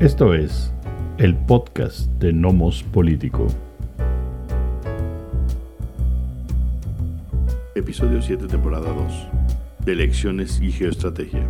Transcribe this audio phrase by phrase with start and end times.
[0.00, 0.72] Esto es
[1.18, 3.48] el podcast de Nomos Político.
[7.74, 9.84] Episodio 7, temporada 2.
[9.84, 11.46] De elecciones y geoestrategia.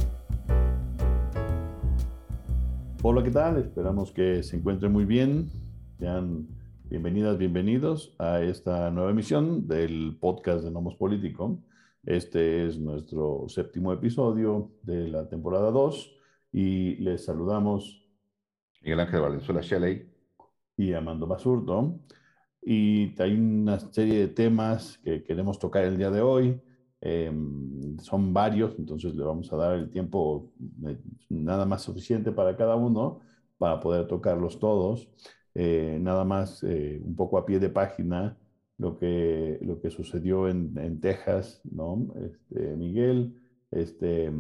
[3.02, 3.58] Hola, ¿qué tal?
[3.58, 5.52] Esperamos que se encuentren muy bien.
[6.00, 6.48] Sean
[6.86, 11.62] bienvenidas, bienvenidos a esta nueva emisión del podcast de Nomos Político.
[12.04, 16.16] Este es nuestro séptimo episodio de la temporada 2
[16.52, 17.99] y les saludamos
[18.80, 20.06] Miguel Ángel Valenzuela Shelley
[20.76, 22.00] y Amando Basurto.
[22.62, 26.60] Y hay una serie de temas que queremos tocar el día de hoy.
[27.00, 30.52] Em, son varios, entonces le vamos a dar el tiempo
[30.86, 30.98] eh,
[31.30, 33.20] nada más suficiente para cada uno
[33.58, 35.08] para poder tocarlos todos.
[35.54, 38.38] Eh, nada más eh, un poco a pie de página
[38.78, 42.14] lo que, lo que sucedió en, en Texas, ¿no?
[42.16, 43.34] Este, Miguel,
[43.70, 44.32] este,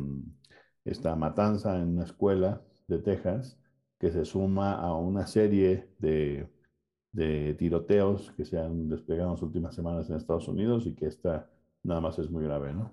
[0.84, 3.58] esta matanza en una escuela de Texas
[4.00, 6.48] que se suma a una serie de,
[7.12, 11.06] de tiroteos que se han desplegado en las últimas semanas en Estados Unidos y que
[11.06, 11.50] esta
[11.82, 12.90] nada más es muy grave, ¿no?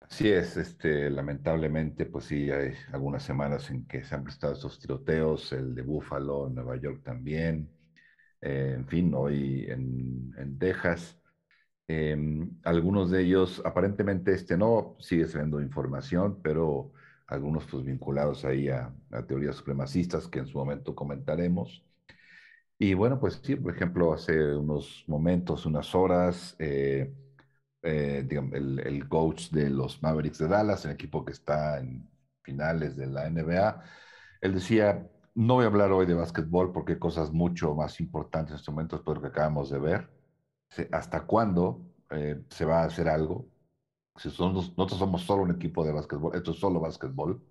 [0.00, 4.80] Así es, este, lamentablemente, pues sí, hay algunas semanas en que se han prestado estos
[4.80, 7.70] tiroteos, el de Buffalo, Nueva York también,
[8.40, 11.16] eh, en fin, hoy en, en Texas.
[11.86, 12.16] Eh,
[12.64, 16.92] algunos de ellos, aparentemente este no, sigue siendo información, pero
[17.30, 21.84] algunos pues vinculados ahí a, a, teorías supremacistas que en su momento comentaremos.
[22.78, 27.14] Y bueno, pues sí, por ejemplo, hace unos momentos, unas horas, eh,
[27.82, 32.08] eh, digamos, el, el, coach de los Mavericks de Dallas, el equipo que está en
[32.42, 33.82] finales de la NBA,
[34.40, 38.52] él decía, no voy a hablar hoy de básquetbol porque hay cosas mucho más importantes
[38.52, 40.10] en este momento después de lo que acabamos de ver.
[40.92, 43.46] ¿Hasta cuándo eh, se va a hacer algo?
[44.16, 47.42] Si somos, nosotros somos solo un equipo de básquetbol, esto es solo básquetbol,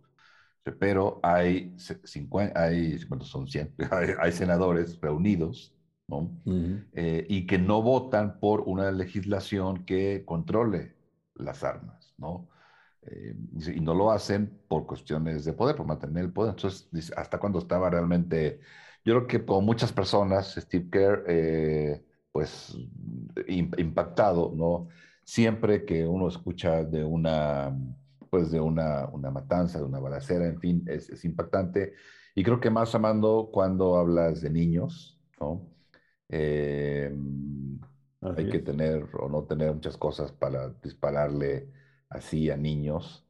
[0.80, 5.76] pero hay 50, hay, bueno, son 100, hay, hay senadores reunidos,
[6.08, 6.18] ¿no?
[6.46, 6.86] Uh -huh.
[6.94, 10.98] eh, y que no votan por una legislación que controle
[11.36, 12.50] las armas, ¿no?
[13.04, 13.36] Eh,
[13.76, 16.52] y no lo hacen por cuestiones de poder, por mantener el poder.
[16.52, 18.60] Entonces, ¿hasta cuando estaba realmente?
[19.06, 22.76] Yo creo que como muchas personas, Steve Kerr, eh, pues
[23.48, 24.88] impactado, ¿no?
[25.30, 27.72] Siempre que uno escucha de una,
[28.32, 31.94] pues de una, una matanza, de una balacera, en fin, es, es impactante.
[32.36, 35.70] Y creo que más amando cuando hablas de niños, ¿no?
[36.30, 37.14] Eh,
[38.36, 38.50] hay es.
[38.50, 41.72] que tener o no tener muchas cosas para dispararle
[42.10, 43.26] así a niños.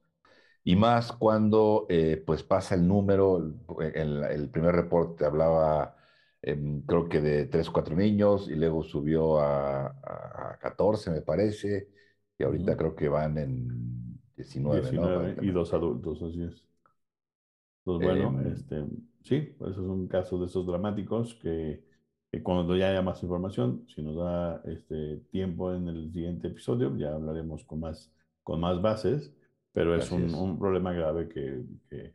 [0.64, 3.40] Y más cuando eh, pues pasa el número,
[3.82, 5.98] el, el primer reporte hablaba
[6.42, 11.22] eh, creo que de 3 o 4 niños y luego subió a, a, 14 me
[11.22, 11.90] parece
[12.38, 12.78] y ahorita uh -huh.
[12.78, 15.44] creo que van en 19, 19 ¿no?
[15.44, 16.66] y dos adultos, así es.
[17.84, 18.86] Pues bueno, eh, este,
[19.24, 21.84] sí, pues es un caso de esos dramáticos que,
[22.32, 26.96] que, cuando ya haya más información, si nos da este tiempo en el siguiente episodio,
[26.96, 28.12] ya hablaremos con más
[28.44, 29.32] con más bases,
[29.74, 32.14] pero es un, un, problema grave que, que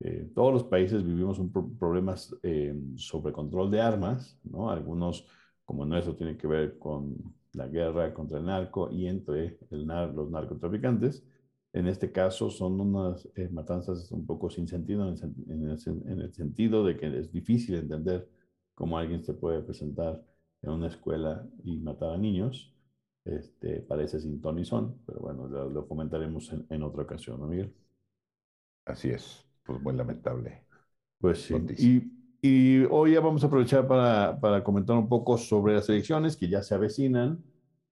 [0.00, 1.40] eh, todos los países vivimos
[1.78, 4.70] problemas eh, sobre control de armas, ¿no?
[4.70, 5.26] Algunos,
[5.64, 7.16] como nuestro, tienen que ver con
[7.52, 11.24] la guerra contra el narco y entre los narcotraficantes.
[11.72, 15.78] En este caso son unas eh, matanzas un poco sin sentido, en el, en, el,
[16.12, 18.28] en el sentido de que es difícil entender
[18.74, 20.24] cómo alguien se puede presentar
[20.62, 22.74] en una escuela y matar a niños
[23.24, 27.40] este, parece sin ton y son, pero bueno, lo, lo comentaremos en, en, otra ocasión,
[27.40, 27.72] ¿no, Miguel?
[28.84, 30.64] Así es, pues muy lamentable.
[31.18, 31.54] Pues sí.
[31.78, 36.36] Y, y, hoy ya vamos a aprovechar para, para, comentar un poco sobre las elecciones
[36.36, 37.42] que ya se avecinan.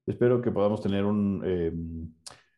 [0.07, 1.73] Espero que podamos tener un, eh,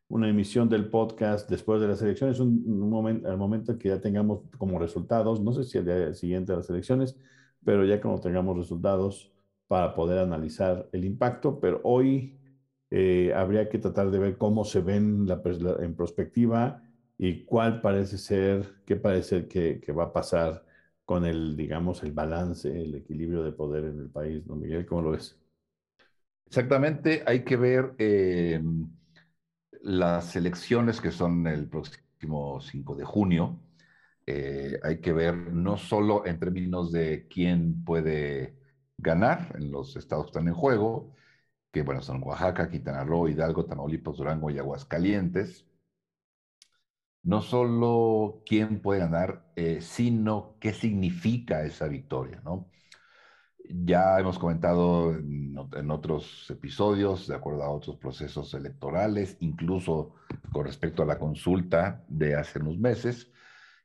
[0.08, 4.00] una emisión del podcast después de las elecciones, un, un momento, al momento que ya
[4.00, 7.16] tengamos como resultados, no sé si el día siguiente a las elecciones,
[7.64, 9.32] pero ya cuando tengamos resultados
[9.66, 12.38] para poder analizar el impacto, pero hoy
[12.90, 15.40] eh, habría que tratar de ver cómo se ven la,
[15.80, 16.82] en perspectiva
[17.22, 20.64] y cuál parece ser, qué parece que, que, va a pasar
[21.04, 24.86] con el, digamos, el balance, el equilibrio de poder en el país, ¿no, Miguel?
[24.86, 25.38] ¿Cómo lo ves?
[26.46, 28.62] Exactamente, hay que ver eh,
[29.82, 33.60] las elecciones que son el próximo 5 de junio.
[34.24, 38.56] Eh, hay que ver no solo en términos de quién puede
[38.96, 41.14] ganar en los estados que están en juego,
[41.70, 45.66] que bueno, son Oaxaca, Quintana Roo, Hidalgo, Tamaulipas, Durango y Aguascalientes.
[47.22, 52.70] No solo quién puede ganar, eh, sino qué significa esa victoria, ¿no?
[53.72, 55.56] Ya hemos comentado en,
[55.90, 60.14] otros episodios, de acuerdo a otros procesos electorales, incluso
[60.52, 63.30] con respecto a la consulta de hace unos meses,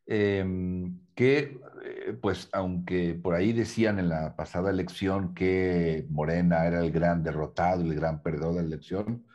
[0.08, 6.80] em, que, eh, pues, aunque por ahí decían en la pasada elección que Morena era
[6.80, 9.26] el gran derrotado, el gran perdedor de la elección,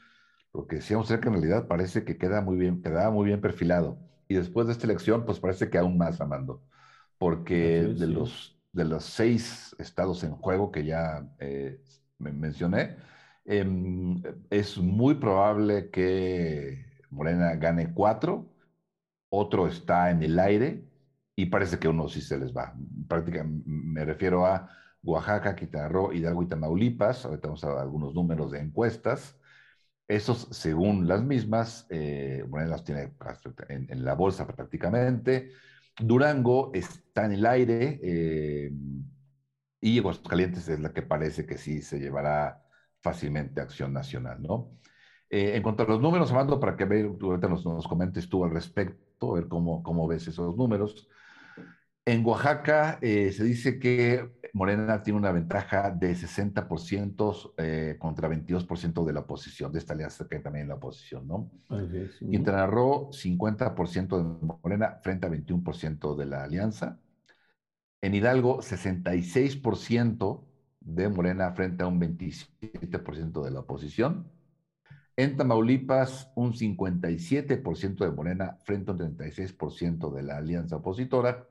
[0.53, 3.99] lo que decíamos que en realidad parece que queda muy bien, quedaba muy bien perfilado.
[4.29, 6.63] Y después de esta elección, pues parece que aún más, Amando,
[7.19, 11.81] porque de, los, de los seis estados en juego que ya eh,
[12.19, 12.97] mencioné,
[13.45, 18.47] em, es muy probable que Morena gane cuatro,
[19.29, 20.85] otro está en el aire
[21.37, 22.75] y parece que uno sí se les va.
[23.09, 24.69] Prácticamente me refiero a
[25.03, 27.25] Oaxaca, Quintana Roo, Hidalgo y Tamaulipas.
[27.25, 29.40] Ahorita vamos a dar algunos números de encuestas.
[30.11, 33.13] Esos, según las mismas, eh, Morena las tiene
[33.69, 35.53] en, la bolsa prácticamente.
[36.01, 38.73] Durango está en el aire eh,
[39.81, 42.61] y Aguascalientes es la que parece que sí se llevará
[43.01, 44.73] fácilmente a acción nacional, ¿no?
[45.31, 48.51] Eh, en cuanto a los números, Amando, para que ahorita nos, nos, comentes tú al
[48.51, 51.07] respecto, a ver cómo, cómo ves esos números.
[52.11, 59.05] En Oaxaca eh, se dice que Morena tiene una ventaja de 60% eh, contra 22%
[59.05, 61.53] de la oposición, de esta alianza que hay también en la oposición, ¿no?
[62.19, 66.99] Quintana Roo, 50% de Morena frente a 21% de la alianza.
[68.01, 70.45] En Hidalgo, 66%
[70.81, 74.27] de Morena frente a un 27% de la oposición.
[75.17, 81.47] En Tamaulipas, un 57% de Morena frente a un 36% de la alianza opositora.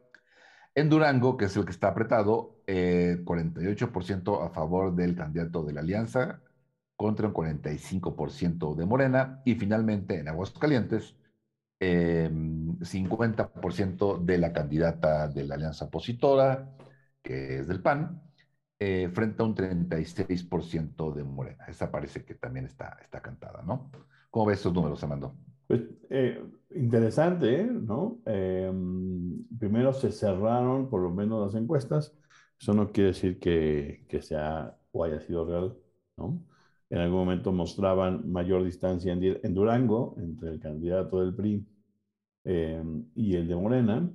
[0.76, 5.74] En Durango, que es el que está apretado, 48% eh, a favor del candidato de
[5.74, 6.42] la alianza
[6.96, 9.42] contra un 45% de Morena.
[9.46, 11.16] Y finalmente en Aguascalientes,
[11.80, 16.70] 50% em, de la candidata de la alianza opositora,
[17.22, 18.22] que es del PAN,
[18.80, 21.66] eh, frente a un 36% de Morena.
[21.68, 23.92] Esa parece que también está, está cantada, ¿no?
[24.30, 25.36] ¿Cómo ves esos números, Amando?
[25.70, 28.22] Pues eh, interesante, ¿no?
[28.26, 32.18] Em, primero se cerraron por lo menos las encuestas.
[32.60, 35.78] Eso no quiere decir que, que sea o haya sido real,
[36.18, 36.44] ¿no?
[36.90, 41.68] En algún momento mostraban mayor distancia en, Durango entre el candidato del PRI
[42.46, 44.12] em, y el de Morena.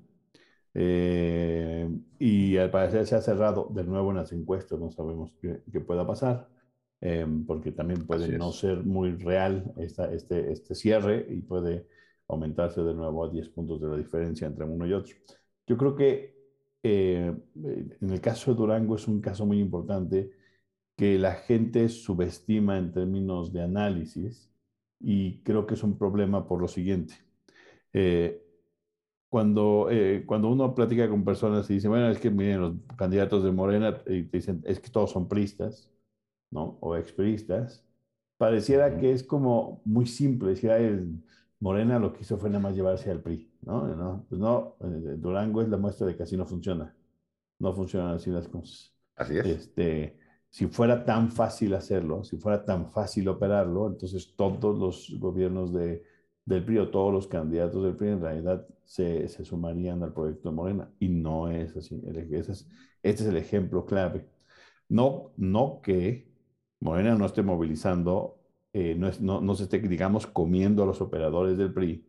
[0.74, 5.80] Eh, y al parecer se ha cerrado de nuevo en las encuestas, no sabemos qué,
[5.80, 6.48] pueda pasar,
[7.04, 11.86] em, porque también puede no ser muy real esta, este, este cierre y puede
[12.28, 15.14] aumentarse de nuevo a 10 puntos de la diferencia entre uno y otro.
[15.66, 16.34] Yo creo que
[16.82, 17.34] eh,
[18.00, 20.30] en el caso de Durango es un caso muy importante
[20.96, 24.50] que la gente subestima en términos de análisis
[25.00, 27.14] y creo que es un problema por lo siguiente.
[27.92, 28.40] Eh,
[29.28, 33.44] cuando, eh, cuando uno platica con personas y dice, bueno, es que miren, los candidatos
[33.44, 35.90] de Morena, y te dicen, es que todos son pristas,
[36.54, 36.78] ¿no?
[36.80, 37.84] O expristas,
[38.38, 40.70] pareciera que es como muy simple, decir,
[41.60, 43.86] Morena lo que hizo fue nada más llevarse al PRI, ¿no?
[43.94, 46.94] no pues no, eh, Durango es la muestra de que así no funciona,
[47.58, 48.94] no funcionan así las cosas.
[49.16, 49.46] Así es.
[49.46, 50.18] Este,
[50.48, 56.02] si fuera tan fácil hacerlo, si fuera tan fácil operarlo, entonces todos los gobiernos de
[56.46, 60.50] del PRI o todos los candidatos del PRI en realidad se, se sumarían al proyecto
[60.50, 60.90] de Morena.
[60.98, 62.00] Y no es así.
[62.06, 62.68] Ese es,
[63.02, 64.28] este es el ejemplo clave.
[64.88, 66.33] No, no que
[66.84, 68.38] Morena no esté movilizando,
[68.74, 72.06] eh, no, es, no, no, se esté, digamos, comiendo a los operadores del PRI,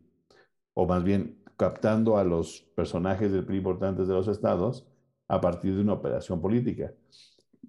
[0.74, 4.86] o más bien captando a los personajes del PRI importantes de los estados
[5.28, 6.92] a partir de una operación política.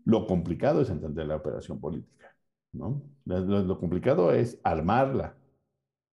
[0.03, 2.35] Lo complicado es entender la operación política,
[2.73, 3.01] ¿no?
[3.23, 5.37] Lo, lo complicado es armarla,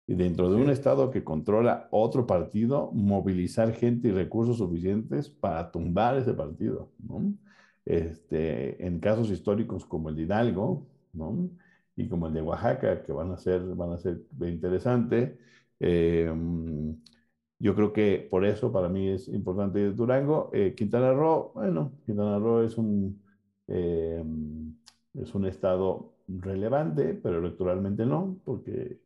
[0.06, 5.72] y dentro de un Estado que controla otro partido, movilizar gente y recursos suficientes para
[5.72, 6.92] tumbar ese partido.
[7.00, 7.34] ¿no?
[7.86, 11.50] Este, en casos históricos como el de Hidalgo ¿no?
[11.96, 15.38] y como el de Oaxaca, que van a ser, van a ser interesantes,
[15.80, 16.32] eh,
[17.60, 20.50] yo creo que por eso para mí es importante Durango.
[20.54, 23.22] Eh, Quintana Roo, bueno, Quintana Roo es un,
[23.68, 24.24] eh,
[25.14, 29.00] es un estado relevante, pero electoralmente no, porque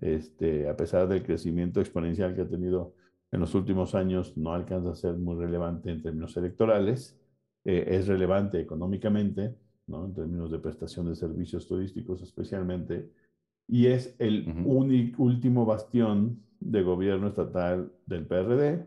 [0.00, 2.94] este, a pesar del crecimiento exponencial que ha tenido
[3.32, 7.18] en los últimos años, no alcanza a ser muy relevante en términos electorales.
[7.64, 10.04] Eh, es relevante económicamente, ¿no?
[10.04, 13.10] en términos de prestación de servicios turísticos especialmente,
[13.68, 18.86] y es el único, último bastión de gobierno estatal del PRD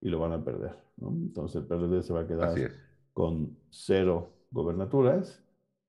[0.00, 0.74] y lo van a perder.
[0.96, 1.10] ¿no?
[1.10, 2.54] Entonces el PRD se va a quedar
[3.12, 5.42] con cero gobernaturas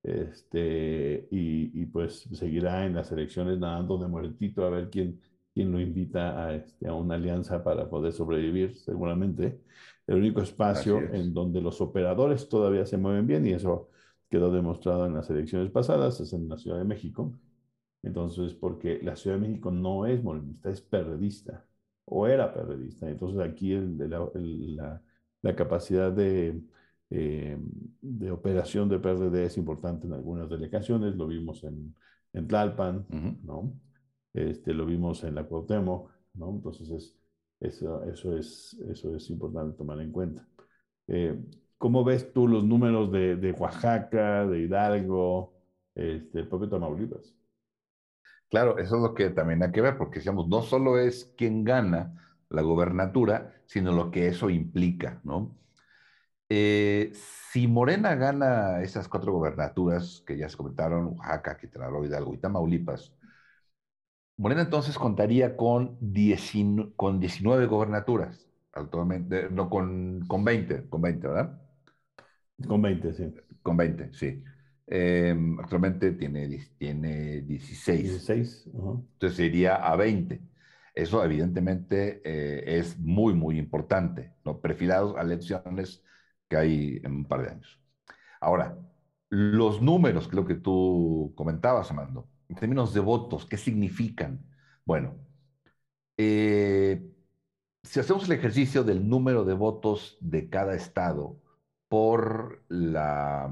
[0.04, 5.20] este, y, pues seguirá en las elecciones nadando de muertito a ver quién,
[5.54, 9.60] quién lo invita a, este, a una alianza para poder sobrevivir, seguramente.
[10.06, 13.90] El único espacio en donde los operadores todavía se mueven bien, y eso
[14.30, 17.34] quedó demostrado en las elecciones pasadas, es en la Ciudad de México.
[18.04, 21.66] Entonces, porque la Ciudad de México no es morenista, es perredista.
[22.06, 23.10] o era perredista.
[23.10, 25.02] Entonces aquí la,
[25.42, 26.62] la, capacidad de,
[27.10, 27.58] eh,
[28.02, 31.96] de operación del PRD es importante en algunas delegaciones, lo vimos en,
[32.34, 33.06] en Tlalpan,
[33.44, 33.74] ¿no?
[34.34, 36.50] Este, lo vimos en la Cuauhtémoc, ¿no?
[36.52, 37.16] Entonces es,
[37.60, 40.48] eso, eso, es, eso es importante tomar en cuenta.
[41.08, 41.40] Eh,
[41.78, 45.54] ¿Cómo ves tú los números de, de Oaxaca, de Hidalgo,
[45.96, 47.36] este, el propio Tamaulipas?
[48.50, 51.64] Claro, eso es lo que también hay que ver, porque decíamos, no solo es quién
[51.66, 55.58] gana la gobernatura, sino lo que eso implica, ¿no?
[56.50, 57.12] Eh,
[57.52, 62.40] si Morena gana esas cuatro gobernaturas que ya se comentaron, Oaxaca, Quintana Roo, Hidalgo y
[62.40, 63.14] Tamaulipas,
[64.38, 65.98] Morena entonces contaría con,
[66.96, 71.62] con 19 gobernaturas, actualmente, no, con, con 20, con 20, ¿verdad?
[72.66, 73.34] Con 20, sí.
[73.62, 74.44] Con 20, sí.
[74.88, 76.48] Em, actualmente tiene,
[76.78, 78.04] tiene 16.
[78.04, 78.70] 16.
[78.74, 80.42] Entonces iría a 20.
[80.96, 84.60] Eso evidentemente eh, es muy, muy importante, ¿no?
[84.60, 86.04] perfilados a elecciones
[86.48, 87.80] que hay en un par de años.
[88.42, 88.78] Ahora,
[89.30, 94.40] los números, lo que tú comentabas, Amando, en términos de votos, ¿qué significan?
[94.86, 95.16] Bueno,
[96.18, 97.06] eh,
[97.84, 101.40] si hacemos el ejercicio del número de votos de cada estado
[101.90, 103.52] por la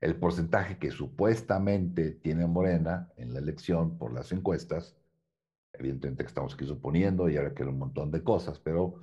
[0.00, 4.96] el porcentaje que supuestamente tiene Morena en la elección por las encuestas,
[5.72, 9.00] evidentemente que estamos aquí suponiendo y ahora que un montón de cosas, pero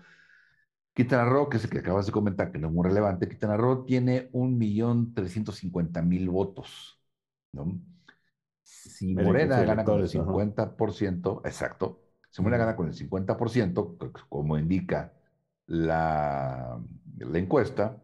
[0.94, 3.58] Quintana Roo, que es el que acabas de comentar, que no es muy relevante, Quintana
[3.58, 7.02] Roo tiene 1.350.000 votos,
[7.52, 7.82] ¿no?
[8.64, 15.14] Si Morena gana con el 50%, exacto, si Morena gana con el 50%, como indica
[15.68, 16.80] la,
[17.18, 18.03] la encuesta,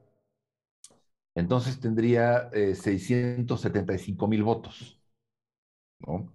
[1.39, 5.01] entonces tendría 675 eh, mil votos.
[5.99, 6.31] ¿no?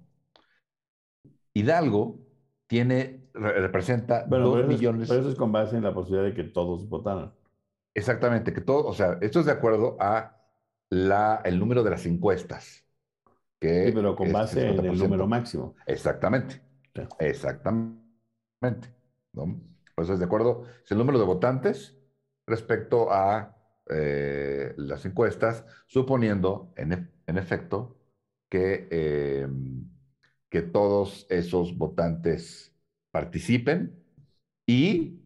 [1.52, 2.18] Hidalgo
[2.66, 5.08] tiene, representa bueno, 2 millones.
[5.08, 7.32] pero eso es con base en la posibilidad de que todos votaran.
[7.94, 10.37] Exactamente, que todo, o sea, esto es de acuerdo a
[10.90, 12.84] la, el número de las encuestas.
[13.61, 15.75] Que sí, pero con base en el número máximo.
[15.87, 16.61] Exactamente.
[17.18, 18.02] Exactamente.
[19.32, 19.61] ¿no?
[19.94, 21.96] Pues es de acuerdo, es el número de votantes
[22.46, 23.53] respecto a
[23.90, 27.98] eh, las encuestas, suponiendo en, en efecto
[28.48, 29.48] que, eh,
[30.48, 32.74] que todos esos votantes
[33.10, 34.02] participen
[34.66, 35.20] y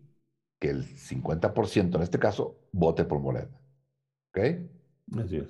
[0.60, 3.56] que el 50% en este caso vote por Morena.
[4.30, 4.38] ¿Ok?
[5.22, 5.48] Así es.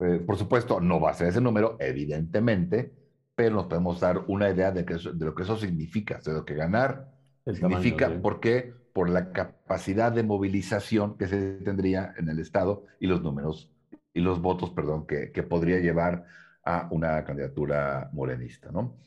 [0.00, 2.92] Eh, por supuesto, no va a ser ese número, evidentemente,
[3.34, 6.44] pero nos podemos dar una idea de, que de lo que eso significa, de lo
[6.44, 7.08] que ganar
[7.46, 13.22] significa, porque por la capacidad de movilización que se tendría en el Estado y los
[13.22, 13.70] números
[14.14, 16.26] y los votos, perdón, que, que podría llevar
[16.64, 18.98] a una candidatura morenista, ¿no?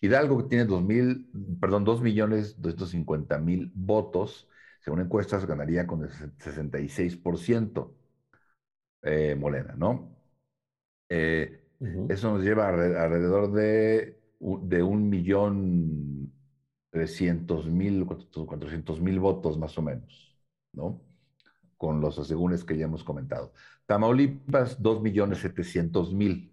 [0.00, 1.30] Hidalgo que tiene 2 mil,
[1.60, 4.48] perdón, 2 millones 250 mil votos,
[4.80, 7.94] según encuestas ganaría con el 66%
[9.02, 10.16] eh, Morena, ¿no?
[11.08, 11.64] Eh,
[12.08, 16.21] eso nos lleva alrededor de, de un millón
[16.92, 20.36] 300 mil, 400 mil votos más o menos,
[20.72, 21.02] ¿no?
[21.78, 23.52] Con los asegúnes que ya hemos comentado.
[23.86, 26.52] Tamaulipas, 2 millones 700 mil,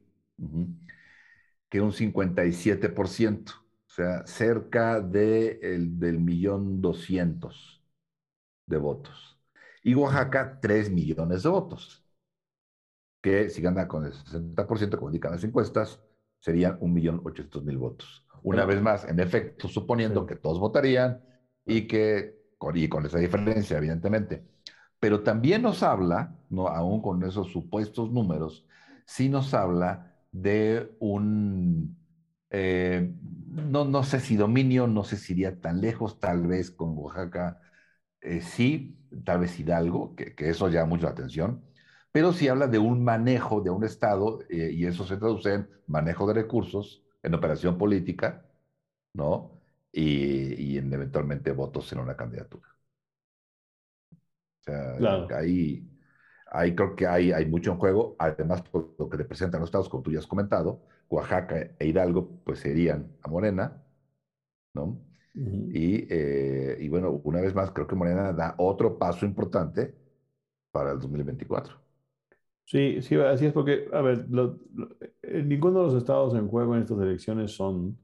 [1.70, 3.52] que un 57%,
[3.88, 7.84] o sea, cerca de el, del millón 200
[8.68, 9.40] de votos.
[9.84, 12.06] Y Oaxaca, 3 millones de votos,
[13.22, 16.02] que si gana con el 60%, como indican las encuestas,
[16.40, 18.26] serían un millón 800 mil votos.
[18.44, 21.22] Una vez más, en efecto, suponiendo que todos votarían
[21.66, 22.36] y que,
[22.74, 24.44] y con esa diferencia, evidentemente.
[25.00, 28.66] Pero también nos habla, no, aún con esos supuestos números,
[29.06, 31.98] sí nos habla de un,
[32.50, 33.14] eh,
[33.48, 37.60] no, no sé si dominio, no sé si iría tan lejos, tal vez con Oaxaca
[38.22, 41.64] eh, sí, tal vez Hidalgo, que, que, eso llama mucho la atención,
[42.12, 45.70] pero sí habla de un manejo de un Estado eh, y eso se traduce en
[45.88, 48.46] manejo de recursos, en operación política,
[49.14, 49.62] ¿no?
[49.92, 52.68] Y, en eventualmente votos en una candidatura.
[54.62, 55.90] O sea, ahí,
[56.52, 59.90] ahí creo que hay, hay mucho en juego, además por lo que representan los estados,
[59.90, 63.84] como tú ya has comentado, Oaxaca e Hidalgo, pues serían a Morena,
[64.74, 65.02] ¿no?
[65.34, 69.96] y, eh, y bueno, una vez más, creo que Morena da otro paso importante
[70.72, 71.89] para el 2024.
[72.70, 74.28] Sí, sí, así es porque, a ver,
[75.24, 77.98] eh, ninguno de los estados en juego en estas elecciones son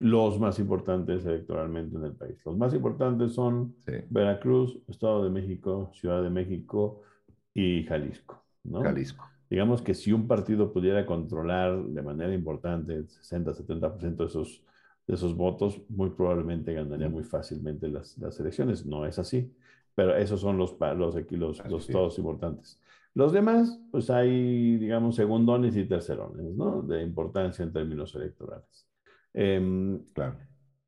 [0.00, 2.36] los más importantes electoralmente en el país.
[2.44, 3.76] Los más importantes son
[4.08, 7.02] Veracruz, Estado de México, Ciudad de México
[7.54, 8.42] y Jalisco.
[8.64, 8.82] ¿no?
[8.82, 9.24] Jalisco.
[9.48, 14.64] Digamos que si un partido pudiera controlar de manera importante 60-70% de esos
[15.06, 18.84] de esos votos, muy probablemente ganaría muy fácilmente las, las elecciones.
[18.84, 19.52] No es así,
[19.94, 22.80] pero esos son los, los, los, los estados importantes.
[23.14, 26.82] Los demás, pues hay, digamos, segundones y tercerones, ¿no?
[26.82, 28.88] De importancia en términos electorales.
[29.34, 30.36] Em, claro.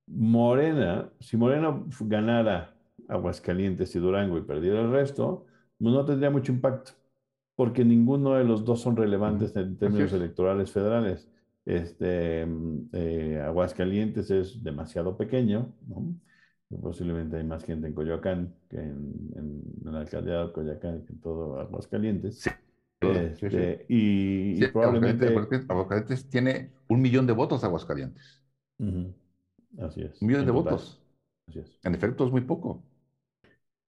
[0.07, 2.75] Morena, si Morena ganara
[3.09, 5.47] Aguascalientes y Durango y perdiera el resto,
[5.79, 6.93] pues no tendría mucho impacto,
[7.57, 11.29] porque ninguno de los dos son relevantes en términos electorales federales.
[11.65, 12.47] Este,
[12.93, 16.15] eh, Aguascalientes es demasiado pequeño, ¿no?
[16.81, 21.61] Posiblemente hay más gente en Coyoacán que en, la alcaldía de Coyoacán que en todo
[21.61, 22.41] Aguascalientes.
[22.41, 22.51] Sí.
[23.01, 25.27] Este, y, probablemente...
[25.69, 28.43] Aguascalientes, tiene un millón de votos Aguascalientes.
[29.79, 30.23] Así es.
[30.23, 31.03] Un millón de votos.
[31.49, 31.79] Así es.
[31.83, 32.83] En efecto, es muy poco.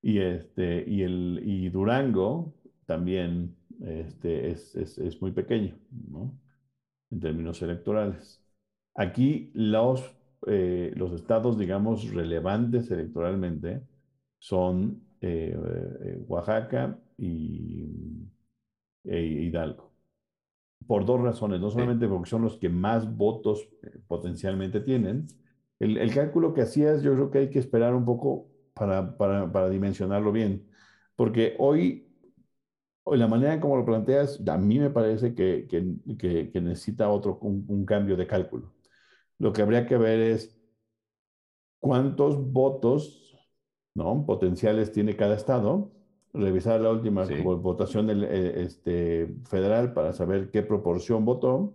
[0.03, 2.53] Y, este, y, el, y Durango
[2.87, 5.79] también este, es, es, es muy pequeño,
[6.11, 6.37] ¿no?
[7.11, 8.43] En términos electorales.
[8.95, 10.14] Aquí los
[10.47, 13.83] eh, los estados, digamos, relevantes electoralmente
[14.39, 15.57] son eh,
[16.05, 18.29] eh, Oaxaca y
[19.05, 19.93] e Hidalgo.
[20.87, 23.69] Por dos razones, no solamente porque son los que más votos
[24.07, 25.27] potencialmente tienen.
[25.79, 30.31] El, cálculo que hacías, yo creo que hay que esperar un poco para, para, dimensionarlo
[30.33, 30.67] bien,
[31.17, 32.07] porque hoy,
[33.05, 37.39] hoy, la manera como lo planteas, a mí me parece que, que, que necesita otro,
[37.41, 38.75] un cambio de cálculo.
[39.38, 40.57] Lo que habría que ver es
[41.81, 43.37] cuántos votos
[43.95, 44.25] ¿no?
[44.26, 45.93] potenciales tiene cada estado,
[46.33, 51.75] revisar la última votación del, eh, este, federal para saber qué proporción votó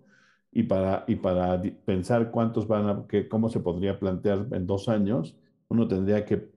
[0.51, 4.89] y para, y para pensar cuántos van a, que, cómo se podría plantear en dos
[4.89, 5.37] años,
[5.69, 6.49] uno tendría que,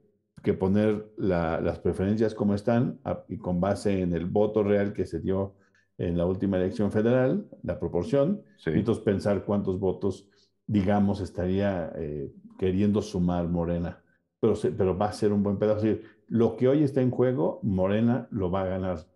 [0.43, 5.21] que poner las preferencias como están y con base en el voto real que se
[5.21, 5.55] dio
[5.99, 10.29] en la última elección federal, la proporción, y entonces pensar cuántos votos
[10.67, 14.03] digamos, estaría eh, queriendo sumar Morena,
[14.41, 15.87] pero, pero va a ser un buen pedazo.
[16.29, 19.07] Lo que hoy está en juego, Morena lo va a ganar,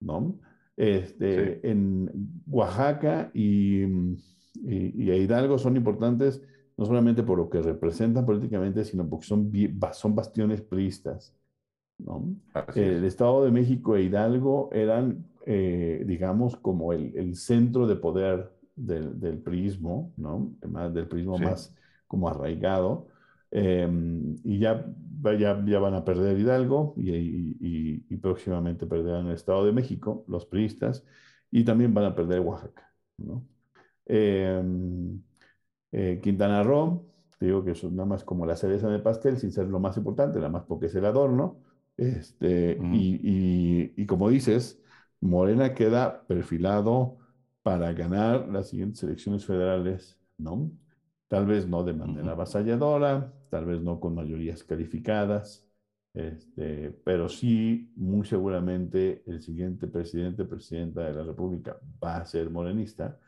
[0.00, 0.38] ¿no?
[0.76, 2.10] Este, En
[2.46, 6.42] Oaxaca y, y, Hidalgo son importantes
[6.76, 9.50] no solamente por lo que representan políticamente, sino porque son,
[9.94, 11.34] son bastiones priistas.
[11.98, 12.36] ¿no?
[12.74, 18.52] El Estado de México e Hidalgo eran, eh, digamos, como el, el, centro de poder
[18.76, 20.52] del, del prismo, ¿no?
[20.92, 21.74] del prismo más
[22.06, 23.08] como arraigado.
[23.50, 24.86] Em, y ya,
[25.38, 30.46] ya, ya, van a perder Hidalgo y, y, próximamente perderán el Estado de México, los
[30.46, 31.04] priistas,
[31.50, 32.92] y también van a perder Oaxaca.
[33.18, 33.46] ¿no?
[34.04, 35.20] Em,
[35.92, 37.06] eh, Quintana Roo,
[37.40, 39.96] digo que eso es nada más como la cereza de pastel, sin ser lo más
[39.96, 41.58] importante, nada más porque es el adorno.
[41.96, 44.82] Este, y, y, como dices,
[45.20, 47.16] Morena queda perfilado
[47.66, 50.70] para ganar las siguientes elecciones federales, ¿no?
[51.26, 55.66] Tal vez no de manera avasalladora, tal vez no con mayorías calificadas,
[56.14, 62.50] este, pero sí, muy seguramente el siguiente presidente, presidenta de la República va a ser
[62.50, 63.18] morenista,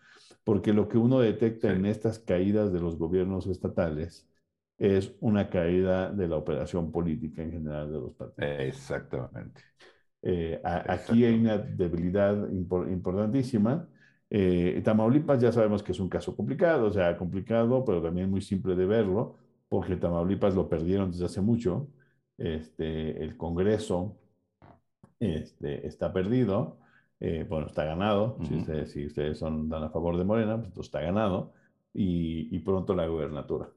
[0.45, 4.31] porque lo que uno detecta en estas caídas de los gobiernos estatales
[4.79, 8.61] es una caída de la operación política en general de los partidos.
[8.61, 9.63] Exactamente.
[10.23, 13.89] Eh, aquí hay una debilidad importantísima
[14.31, 18.43] eh, Tamaulipas ya sabemos que es un caso complicado, o sea, complicado, pero también muy
[18.43, 19.37] simple de verlo,
[19.69, 21.89] porque Tamaulipas lo perdieron desde hace mucho.
[22.37, 24.17] Este, el Congreso
[25.19, 26.79] este, está perdido,
[27.21, 28.39] eh, bueno, está ganado,
[28.87, 31.53] si, ustedes, son, dan a favor de Morena, pues está ganado,
[31.95, 33.71] y, pronto la gubernatura.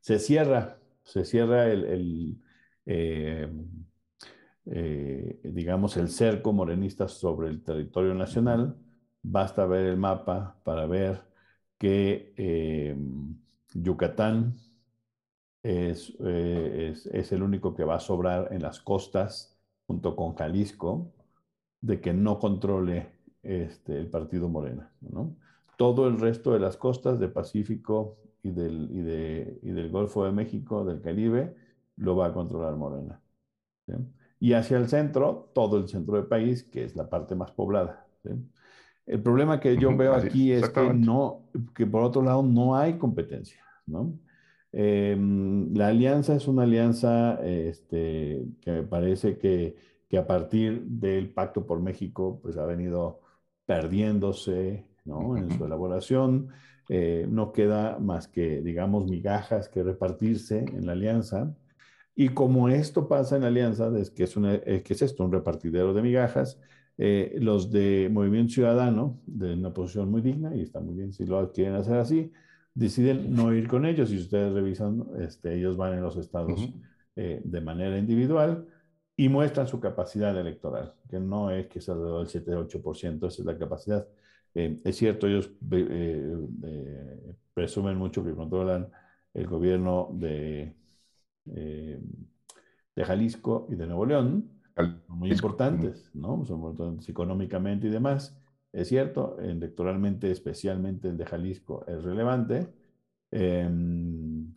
[0.00, 2.38] Se cierra, se cierra el,
[2.84, 3.48] eh,
[5.44, 8.76] digamos, el cerco morenista sobre el territorio nacional
[9.24, 11.22] Basta ver el mapa para ver
[11.78, 12.94] que eh,
[13.72, 14.56] Yucatán
[15.62, 21.10] eh, es, es, el único que va a sobrar en las costas junto con Jalisco
[21.80, 24.92] de que no controle este, el partido Morena.
[25.00, 25.34] ¿no?
[25.78, 30.26] Todo el resto de las costas del Pacífico y del, y, de, y del Golfo
[30.26, 31.56] de México, del Caribe,
[31.96, 33.20] lo va a controlar Morena.
[34.38, 38.06] Y hacia el centro, todo el centro del país, que es la parte más poblada.
[39.06, 42.98] El problema que yo veo aquí es que no, que por otro lado no hay
[42.98, 44.18] competencia, ¿no?
[44.72, 49.76] Em, la alianza es una alianza este, que me parece que,
[50.08, 53.20] que, a partir del Pacto por México, pues ha venido
[53.66, 55.36] perdiéndose, ¿no?
[55.36, 56.48] En su elaboración.
[56.88, 61.54] Eh, no queda más que, digamos, migajas que repartirse en la alianza.
[62.14, 65.32] Y como esto pasa en la alianza, es que es, una, que es esto, un
[65.32, 66.60] repartidero de migajas,
[66.96, 71.26] eh, los de Movimiento Ciudadano, de una posición muy digna, y está muy bien si
[71.26, 72.30] lo quieren hacer así,
[72.74, 74.10] deciden no ir con ellos.
[74.10, 76.68] Si ustedes revisan, este, ellos van en los estados
[77.16, 78.66] eh, de manera individual
[79.16, 83.46] y muestran su capacidad electoral, que no es que sea alrededor del 7-8%, esa es
[83.46, 84.08] la capacidad.
[84.54, 86.36] Eh, es cierto, ellos eh,
[87.54, 88.88] presumen mucho que controlan
[89.32, 90.74] el gobierno de,
[91.44, 94.53] de Jalisco y de Nuevo León,
[95.08, 96.44] muy importantes, ¿no?
[96.44, 98.36] Son importantes económicamente y demás.
[98.72, 102.66] Es cierto, electoralmente, especialmente el de Jalisco, es relevante,
[103.30, 104.52] em,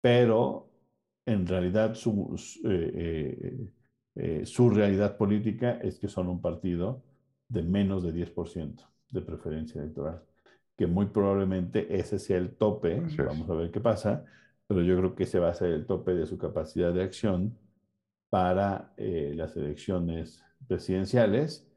[0.00, 0.70] pero
[1.24, 3.70] en realidad su, eh, eh,
[4.16, 7.04] eh, su realidad política es que son un partido
[7.48, 10.22] de menos de 10% de preferencia electoral,
[10.76, 14.24] que muy probablemente ese sea el tope, vamos a ver qué pasa,
[14.66, 17.56] pero yo creo que ese va a ser el tope de su capacidad de acción
[18.30, 21.68] para las elecciones presidenciales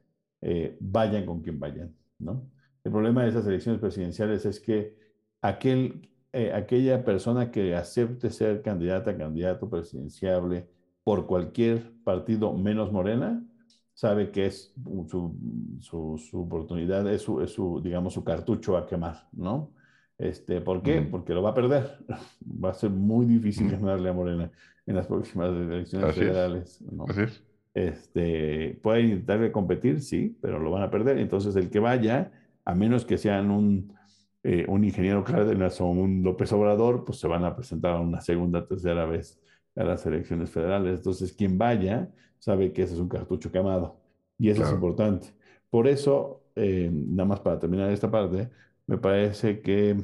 [0.44, 2.50] eh, vayan con quien vayan, ¿no?
[2.82, 4.98] El problema de esas elecciones presidenciales es que
[5.40, 10.68] aquel, eh, aquella persona que acepte ser candidata, candidato presidenciable
[11.04, 13.40] por cualquier partido menos Morena,
[13.94, 14.74] sabe que es
[15.80, 19.70] su, su, oportunidad, es su, digamos, su cartucho a quemar, ¿no?
[20.22, 21.02] Este, ¿Por qué?
[21.02, 21.98] Porque lo va a perder.
[22.64, 24.52] Va a ser muy difícil ganarle a Morena
[24.86, 26.80] en las próximas elecciones federales.
[26.82, 27.06] ¿no?
[27.08, 27.42] Así es.
[27.74, 31.18] Este, pueden intentar competir, sí, pero lo van a perder.
[31.18, 32.30] Entonces, el que vaya,
[32.64, 33.92] a menos que sean un,
[34.44, 38.64] eh, un ingeniero Cárdenas o un López Obrador, pues se van a presentar una segunda,
[38.64, 39.40] tercera vez
[39.74, 40.98] a las elecciones federales.
[40.98, 42.08] Entonces, quien vaya
[42.38, 43.96] sabe que ese es un cartucho quemado
[44.38, 45.28] y eso es importante.
[45.68, 48.50] Por eso, eh, nada más para terminar esta parte,
[48.92, 49.96] me parece que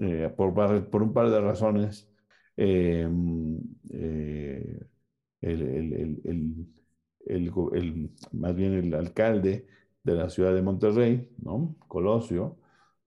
[0.00, 0.54] eh, por,
[0.90, 2.08] por, un par de razones,
[2.56, 3.60] el,
[5.40, 5.62] el,
[6.24, 6.74] el
[7.26, 9.66] el, más bien el alcalde
[10.02, 11.76] de la ciudad de Monterrey, ¿no?
[11.88, 12.58] Colosio,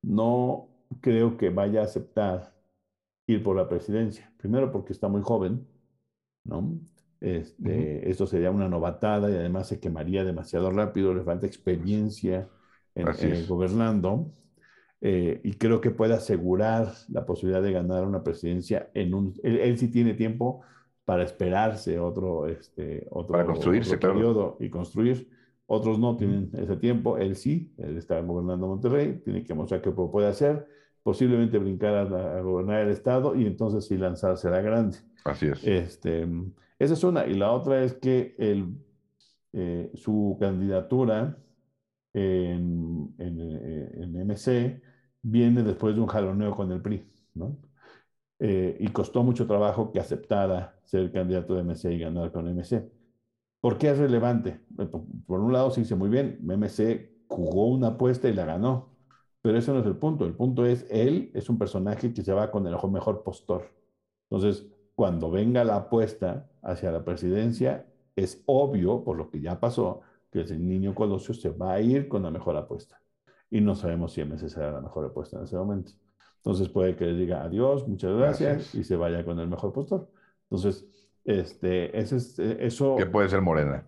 [0.01, 0.69] no
[1.01, 2.55] creo que vaya a aceptar
[3.27, 4.33] ir por la presidencia.
[4.37, 5.67] Primero porque está muy joven,
[6.43, 6.79] ¿no?
[7.19, 12.49] Este, Esto sería una novatada y además se quemaría demasiado rápido, le falta experiencia
[12.95, 14.31] en, gobernando.
[14.99, 19.33] Eh, y creo que puede asegurar la posibilidad de ganar una presidencia en un...
[19.43, 20.63] él sí tiene tiempo
[21.07, 25.29] para esperarse otro, este, otro, para construirse, periodo y construir.
[25.65, 29.89] Otros no tienen ese tiempo, él sí, él está gobernando Monterrey, tiene que mostrar qué
[29.91, 30.67] puede hacer,
[31.03, 34.97] posiblemente brincar a, gobernar el Estado y entonces sí lanzarse a la grande.
[35.23, 35.65] Así es.
[35.65, 36.27] Este,
[36.77, 37.25] esa es una.
[37.25, 38.75] Y la otra es que el,
[39.53, 41.37] eh, su candidatura
[42.13, 44.81] en, en, en, MC
[45.29, 47.57] viene después de un jaloneo con el PRI, ¿no?
[48.39, 52.89] Eh, y costó mucho trabajo que aceptara ser candidato de MC y ganar con MC.
[53.59, 54.61] ¿Por qué es relevante?
[54.79, 54.87] Eh,
[55.25, 58.95] por, un lado se dice muy bien, MC jugó una apuesta y la ganó,
[59.41, 60.25] pero eso no es el punto.
[60.25, 63.73] El punto es, él es un personaje que se va con el mejor postor.
[64.29, 67.85] Entonces, cuando venga la apuesta hacia la presidencia,
[68.15, 72.07] es obvio, por lo que ya pasó, que el niño Colosio se va a ir
[72.07, 73.01] con la mejor apuesta.
[73.49, 75.91] Y no sabemos si MC será la mejor apuesta en ese momento.
[76.37, 80.09] Entonces puede que le diga adiós, muchas gracias, y se vaya con el mejor postor.
[80.43, 80.87] Entonces,
[81.25, 82.95] este, ese es, eh, eso...
[82.95, 83.85] Que puede ser morena.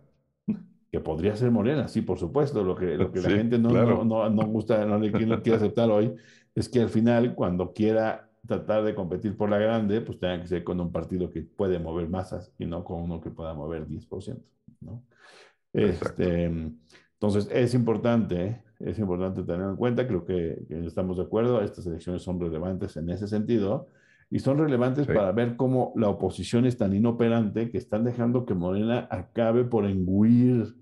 [0.91, 2.63] Que podría ser morena, sí, por supuesto.
[2.63, 3.69] Lo que, lo que la gente no,
[4.03, 6.15] no, no, gusta, no le quiere, aceptar hoy,
[6.55, 10.47] es que al final, cuando quiera tratar de competir por la grande, pues tenga que
[10.47, 13.87] ser con un partido que puede mover masas y no con uno que pueda mover
[13.87, 14.41] 10%.
[14.81, 15.03] ¿no?
[15.73, 21.85] Este, entonces, es importante es importante tener en cuenta, creo que, estamos de acuerdo, estas
[21.85, 23.89] elecciones son relevantes en ese sentido
[24.29, 28.53] y son relevantes para ver cómo la oposición es tan inoperante que están dejando que
[28.53, 30.75] Morena acabe por engullir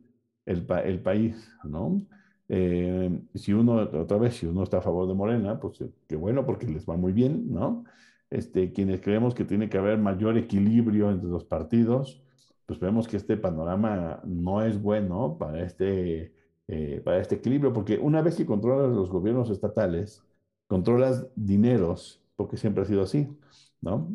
[0.46, 2.02] el, el país, ¿no?
[2.50, 6.16] Eh, si uno, otra vez, si uno está a favor de Morena, pues eh, qué
[6.16, 7.84] bueno, porque les va muy bien, ¿no?
[8.30, 12.22] Este, quienes creemos que tiene que haber mayor equilibrio entre los partidos,
[12.66, 16.34] pues vemos que este panorama no es bueno para este
[16.68, 20.24] eh, para este equilibrio, porque una vez que controlas los gobiernos estatales,
[20.68, 23.28] controlas dineros, porque siempre ha sido así,
[23.82, 24.10] ¿no?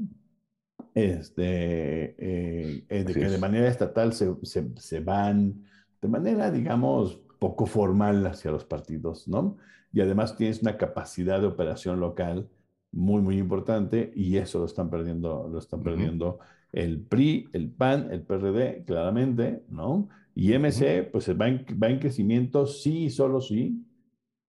[0.94, 5.64] Este, eh, eh, de que de manera estatal se, se, se, van
[6.02, 9.56] de manera, digamos, poco formal hacia los partidos, ¿no?
[9.92, 12.48] Y además tienes una capacidad de operación local
[12.90, 16.38] muy, muy importante y eso lo están perdiendo, lo están perdiendo
[16.72, 20.08] el PRI, el PAN, el PRD, claramente, ¿no?
[20.34, 23.86] Y MC, pues va en, va en crecimiento, sí y solo sí,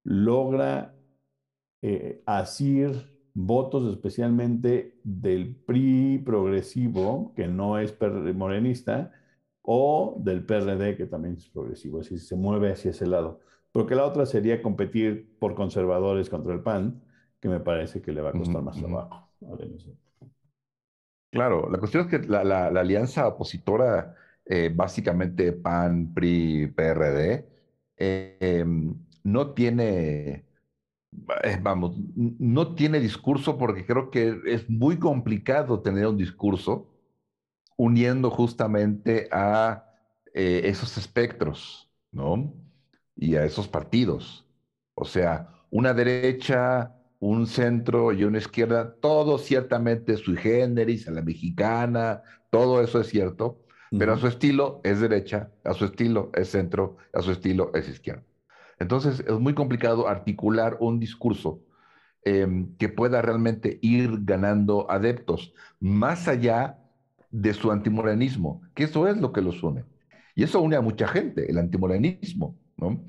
[0.03, 0.95] logra
[1.81, 7.95] eh, asir votos especialmente del PRI progresivo, que no es
[8.35, 9.11] morenista,
[9.61, 13.39] o del PRD, que también es progresivo, es decir, se mueve hacia ese lado.
[13.71, 17.01] Porque la otra sería competir por conservadores contra el PAN,
[17.39, 19.29] que me parece que le va a costar más trabajo.
[21.31, 24.15] Claro, la cuestión es que la, alianza opositora,
[24.45, 27.47] eh, básicamente PAN, PRI, PRD,
[27.97, 30.45] em, no tiene,
[31.43, 36.89] eh, vamos, no tiene discurso porque creo que es muy complicado tener un discurso
[37.77, 39.85] uniendo justamente a
[40.33, 42.53] eh, esos espectros, ¿no?
[43.15, 44.45] Y a esos partidos.
[44.95, 51.21] O sea, una derecha, un centro y una izquierda, todo ciertamente sui generis, a la
[51.21, 53.62] mexicana, todo eso es cierto,
[53.97, 57.87] pero a su estilo es derecha, a su estilo es centro, a su estilo es
[57.89, 58.23] izquierda.
[58.79, 61.61] Entonces es muy complicado articular un discurso
[62.23, 66.79] em, que pueda realmente ir ganando adeptos, más allá
[67.29, 69.85] de su antimoranismo, que eso es lo que los une.
[70.35, 73.03] Y eso une a mucha gente, el antimoranismo, ¿no?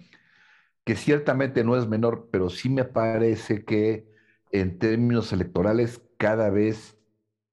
[0.85, 4.07] que ciertamente no es menor, pero sí me parece que
[4.51, 6.97] en términos electorales cada vez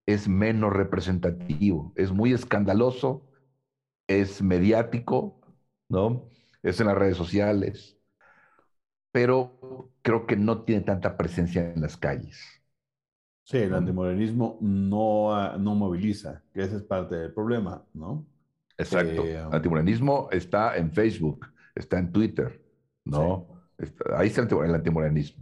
[0.05, 3.27] es menos representativo, es muy escandaloso,
[4.07, 5.41] es mediático,
[5.89, 6.27] ¿no?
[6.63, 7.97] Es en las redes sociales,
[9.11, 12.39] pero creo que no tiene tanta presencia en las calles.
[13.43, 18.25] Sí, el antimodernismo no, no moviliza, que ese es parte del problema, ¿no?
[18.77, 19.23] Exacto.
[19.23, 22.63] el eh, antimodernismo está en Facebook, está en Twitter,
[23.05, 23.47] ¿no?
[24.15, 25.40] Ahí está el antimodernismo.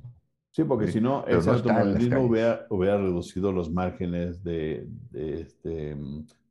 [0.51, 5.95] Sí, porque si no, ese antimodernismo hubiera, hubiera, reducido los márgenes de, de, este,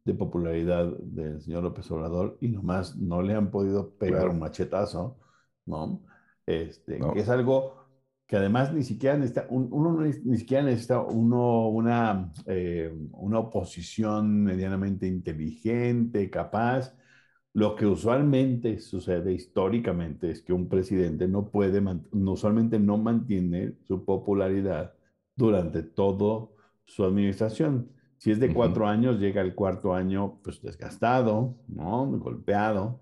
[0.05, 5.19] de, popularidad del señor López Obrador y nomás no le han podido pegar un machetazo,
[5.67, 6.01] ¿no?
[6.47, 7.79] Este, Que es algo
[8.29, 15.07] que además ni siquiera necesita, uno ni siquiera necesita uno, una, eh, una oposición medianamente
[15.07, 16.95] inteligente, capaz,
[17.59, 24.05] lo que usualmente sucede históricamente es que un presidente no puede, usualmente no mantiene su
[24.05, 24.95] popularidad
[25.35, 26.53] durante todo
[26.85, 27.89] su administración.
[28.19, 32.07] Si es de cuatro años, llega el cuarto año pues desgastado, ¿no?
[32.07, 33.01] Golpeado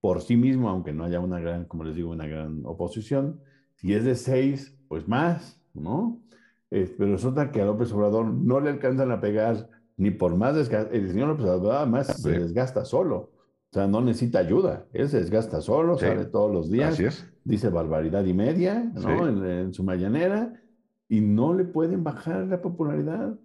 [0.00, 3.42] por sí mismo, aunque no haya una gran, como les digo, una gran oposición.
[3.74, 6.22] Si es de seis, pues más, ¿no?
[6.70, 9.68] pero resulta que a López Obrador no le alcanzan a pegar
[9.98, 10.96] ni por más desgaste.
[10.96, 13.32] El señor López Obrador además se desgasta solo.
[13.70, 14.86] O sea, no necesita ayuda.
[14.94, 16.98] Él se desgasta solo, sale todos los días.
[17.44, 19.28] Dice barbaridad y media, ¿no?
[19.28, 20.62] En, su mañanera.
[21.08, 23.38] Y no le pueden bajar la popularidad.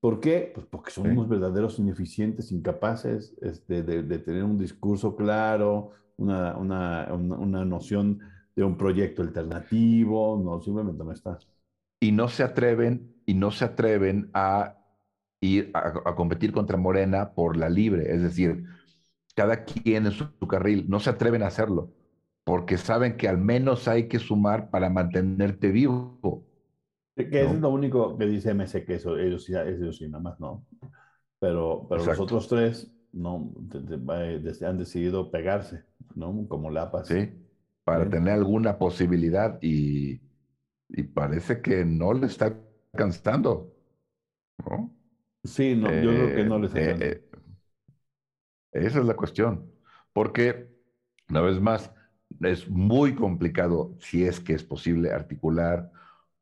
[0.00, 0.52] ¿Por qué?
[0.54, 7.08] Pues porque son unos verdaderos ineficientes, incapaces este, de, tener un discurso claro, una, una,
[7.12, 8.20] una, noción
[8.56, 10.40] de un proyecto alternativo.
[10.42, 11.38] No, simplemente no está.
[12.00, 14.76] Y no se atreven, y no se atreven a
[15.42, 18.14] ir a competir contra Morena por la libre.
[18.14, 18.64] Es decir,
[19.40, 21.94] cada quien en su, carril, no se atreven a hacerlo,
[22.44, 26.44] porque saben que al menos hay que sumar para mantenerte vivo.
[27.16, 30.40] Que es lo único que dice MC, que eso, ellos, sí, ellos sí, nada más
[30.40, 30.66] no.
[31.38, 36.46] Pero, pero los otros tres no han decidido pegarse, ¿no?
[36.46, 37.08] Como Lapas.
[37.08, 37.30] Sí,
[37.82, 40.20] para tener alguna posibilidad y,
[40.90, 42.54] y, parece que no le está
[42.92, 43.72] alcanzando,
[44.68, 44.94] ¿no?
[45.44, 47.29] Sí, no, yo creo que no les está eh, eh,
[48.72, 49.70] esa es la cuestión.
[50.12, 50.68] Porque,
[51.28, 51.92] una vez más,
[52.40, 55.90] es muy complicado, si es que es posible, articular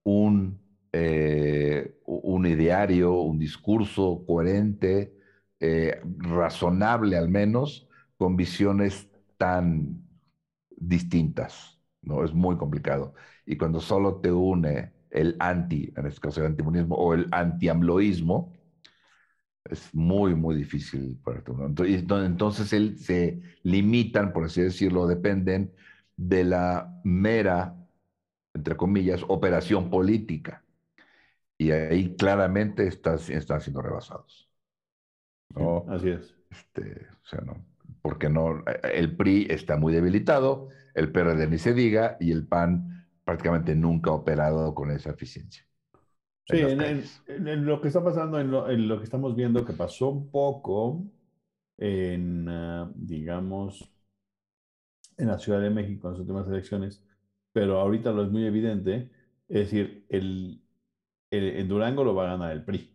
[0.02, 0.60] un,
[0.92, 5.14] eh, un ideario, un discurso coherente,
[5.60, 10.02] eh, razonable al menos, con visiones tan
[10.76, 11.80] distintas.
[12.02, 12.24] ¿no?
[12.24, 13.14] Es muy complicado.
[13.46, 18.52] Y cuando solo te une el anti, en este caso el antimonismo, o el antiamloísmo,
[19.70, 21.56] es muy, muy difícil para tú.
[21.64, 25.72] Entonces, él se limitan, por así decirlo, dependen
[26.16, 27.76] de la mera,
[28.54, 30.64] entre comillas, operación política.
[31.56, 34.48] Y ahí claramente están, están siendo rebasados.
[35.54, 35.84] ¿no?
[35.88, 36.34] así es.
[36.50, 37.64] Este, o sea, no.
[38.02, 43.06] Porque no, el PRI está muy debilitado, el PRD ni se diga, y el PAN
[43.24, 45.67] prácticamente nunca ha operado con esa eficiencia.
[46.50, 51.04] Sí, en, lo que está pasando, en lo, que estamos viendo, que pasó un poco
[51.76, 53.92] en, ah, digamos,
[55.18, 57.04] en la Ciudad de México en las últimas elecciones,
[57.52, 59.10] pero ahorita lo es muy evidente,
[59.48, 60.62] es decir, el,
[61.30, 62.94] en Durango lo va a ganar el PRI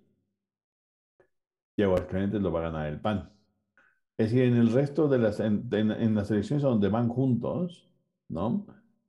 [1.76, 3.32] y Aguascalientes lo va a ganar el PAN.
[4.18, 7.88] Es decir, en el resto de las, en, en las elecciones donde van juntos,
[8.30, 8.66] ¿no?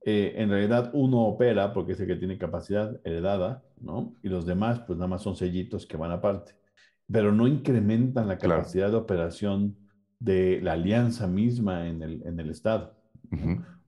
[0.07, 4.15] Eh, en realidad uno opera porque es el que tiene capacidad heredada, ¿no?
[4.23, 6.53] Y los demás, pues nada más son sellitos que van aparte.
[7.11, 9.77] Pero no incrementan la capacidad de operación
[10.19, 12.95] de la alianza misma en el, en el Estado.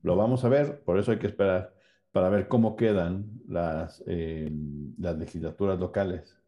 [0.03, 1.75] Lo vamos a ver, por eso hay que esperar.
[2.13, 4.51] para ver cómo quedan las, eh,
[4.99, 6.39] las legislaturas locales,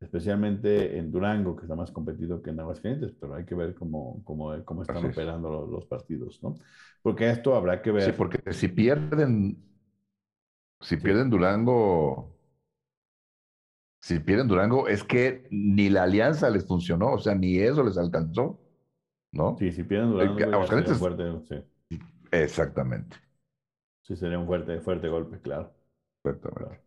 [0.00, 4.22] especialmente en Durango, que está más competido que en Aguascalientes, pero hay que ver cómo,
[4.24, 6.56] cómo, cómo están operando los, los, partidos, ¿no?
[7.02, 8.02] Porque esto habrá que ver.
[8.02, 9.56] Sí, porque si pierden,
[10.80, 12.36] si pierden Durango,
[14.00, 17.96] si pierden Durango, es que ni la alianza les funcionó, o sea, ni eso les
[17.96, 18.60] alcanzó,
[19.32, 19.56] ¿no?
[19.58, 21.98] Sí, si pierden Durango, Aguascalientes, fuerte, sí.
[22.30, 23.16] Exactamente.
[24.02, 25.72] Sí, sería un fuerte, fuerte golpe, claro.
[26.22, 26.85] Exactamente.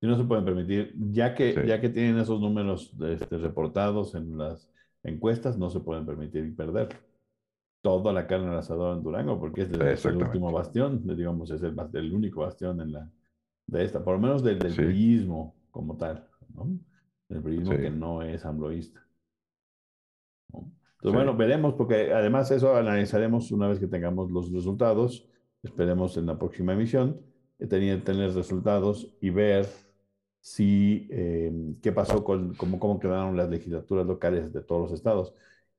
[0.00, 4.38] Si no se pueden permitir, ya que, ya que tienen esos números este, reportados en
[4.38, 4.70] las
[5.02, 6.88] encuestas, no se pueden permitir perder.
[7.82, 9.70] Toda la carne al asador en Durango, porque es
[10.04, 13.10] el, último bastión, digamos, es el, el, único bastión en la,
[13.66, 15.28] de esta, por lo menos del, del
[15.70, 16.68] como tal, ¿no?
[17.28, 19.06] El brillismo que no es ambloísta.
[20.52, 25.26] Entonces, bueno, veremos, porque además eso analizaremos una vez que tengamos los resultados,
[25.62, 27.20] esperemos en la próxima emisión,
[27.58, 29.66] eh, tener, tener resultados y ver
[30.40, 35.34] si, eh, qué pasó con, cómo, cómo quedaron las legislaturas locales de todos los estados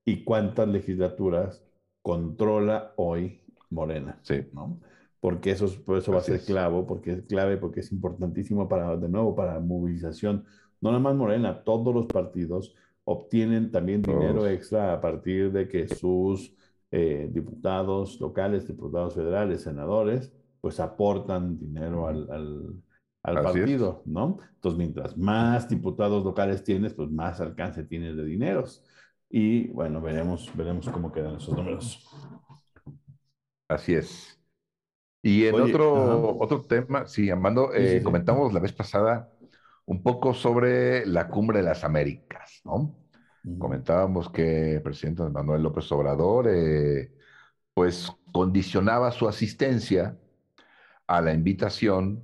[0.05, 1.63] y cuántas legislaturas
[2.01, 4.19] controla hoy Morena.
[4.23, 4.41] Sí.
[4.53, 4.79] ¿no?
[5.19, 8.97] Porque eso, por eso va a ser clave, porque es clave, porque es importantísimo para,
[8.97, 10.45] de nuevo, para movilización.
[10.81, 15.87] No nada más Morena, todos los partidos obtienen también dinero extra a partir de que
[15.87, 16.55] sus
[16.91, 22.73] eh, diputados locales, diputados federales, senadores, pues aportan dinero al, al,
[23.21, 24.39] partido, ¿no?
[24.55, 28.83] Entonces, mientras más diputados locales tienes, pues más alcance tienes de dineros.
[29.29, 32.07] Y bueno, veremos, veremos cómo quedan esos números.
[33.67, 34.37] Así es.
[35.23, 39.31] Y en otro, otro tema, sí, Amando, eh, comentamos la vez pasada
[39.85, 42.97] un poco sobre la cumbre de las Américas, ¿no?
[43.57, 47.11] Comentábamos que el presidente Manuel López Obrador, eh,
[47.73, 50.17] pues condicionaba su asistencia
[51.07, 52.23] a la invitación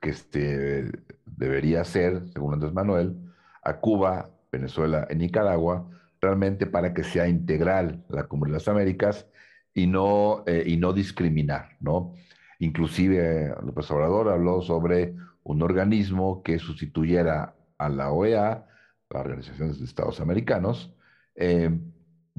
[0.00, 0.90] que este,
[1.24, 3.16] debería ser, según Andrés Manuel,
[3.62, 5.88] a Cuba, Venezuela y Nicaragua,
[6.20, 9.26] realmente para que sea integral la Cumbre de las Américas
[9.74, 12.14] y no, eh, y no discriminar, ¿no?
[12.58, 18.66] Inclusive López Obrador habló sobre un organismo que sustituyera a la OEA,
[19.10, 20.94] la Organización de Estados Americanos,
[21.34, 21.70] eh,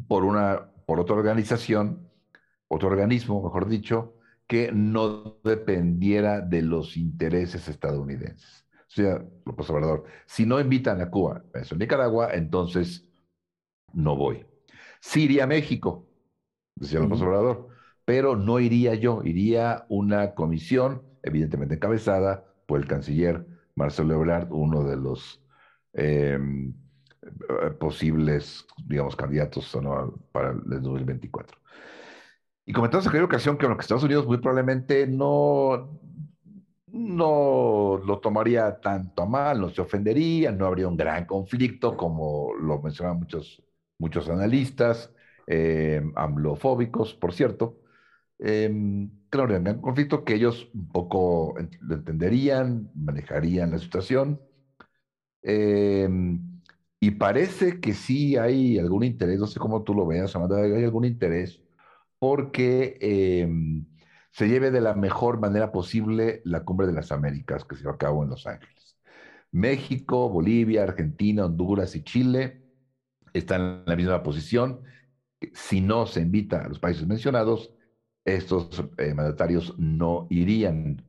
[0.08, 2.10] por, una, por otra organización,
[2.68, 4.17] otro organismo, mejor dicho,
[4.48, 8.66] que no dependiera de los intereses estadounidenses.
[8.88, 13.06] O sea, López Obrador, si no invitan a Cuba, a Nicaragua, entonces
[13.94, 14.46] no voy.
[15.02, 16.08] Sí iría a México,
[16.76, 17.68] decía López Obrador,
[18.06, 24.84] pero no iría yo, iría una comisión, evidentemente encabezada por el canciller Marcelo Ebrard, uno
[24.84, 25.44] de los
[25.94, 26.74] em,
[27.80, 29.78] posibles, digamos, candidatos
[30.32, 31.60] para el 2024.
[32.68, 35.98] Y comentamos en aquella ocasión que, bueno, que Estados Unidos muy probablemente no,
[36.88, 42.54] no lo tomaría tanto a mal, no se ofendería, no habría un gran conflicto como
[42.56, 43.64] lo mencionaban muchos
[44.00, 45.14] muchos analistas,
[45.48, 47.80] eh, amblofóbicos, por cierto,
[48.40, 48.70] eh,
[49.30, 54.42] claro, en un conflicto que ellos un poco lo entenderían, manejarían la situación.
[55.42, 56.62] Em,
[57.00, 60.84] y parece que sí hay algún interés, no sé cómo tú lo veas, Amanda, hay
[60.84, 61.62] algún interés
[62.20, 63.86] porque em,
[64.32, 67.94] se lleve de la mejor manera posible la Cumbre de las Américas que se va
[67.94, 68.98] a cabo en Los Ángeles.
[69.52, 72.64] México, Bolivia, Argentina, Honduras y Chile
[73.34, 74.82] están en la misma posición.
[75.54, 77.74] Si no se invita a los países mencionados,
[78.26, 81.04] estos eh, mandatarios no irían.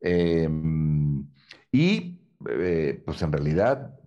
[0.00, 1.26] Em,
[1.72, 3.98] y eh, pues en realidad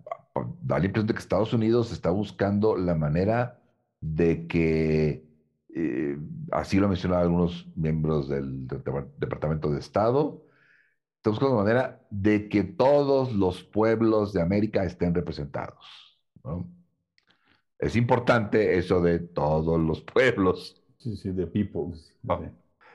[0.62, 3.60] da la impresión de que Estados Unidos está buscando la manera
[4.00, 5.24] de que,
[5.74, 6.18] eh,
[6.50, 8.82] así lo mencionaban algunos miembros del, del,
[9.18, 10.42] Departamento de Estado,
[11.16, 16.18] está buscando la manera de que todos los pueblos de América estén representados.
[16.42, 16.68] ¿no?
[17.78, 20.82] Es importante eso de todos los pueblos.
[20.98, 21.96] Sí, sí, de people.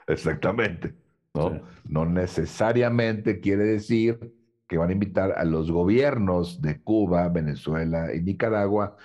[0.08, 0.94] exactamente.
[1.34, 1.62] ¿no?
[1.84, 4.34] no necesariamente quiere decir
[4.67, 8.98] que van a invitar a los gobiernos de Cuba, Venezuela y Nicaragua,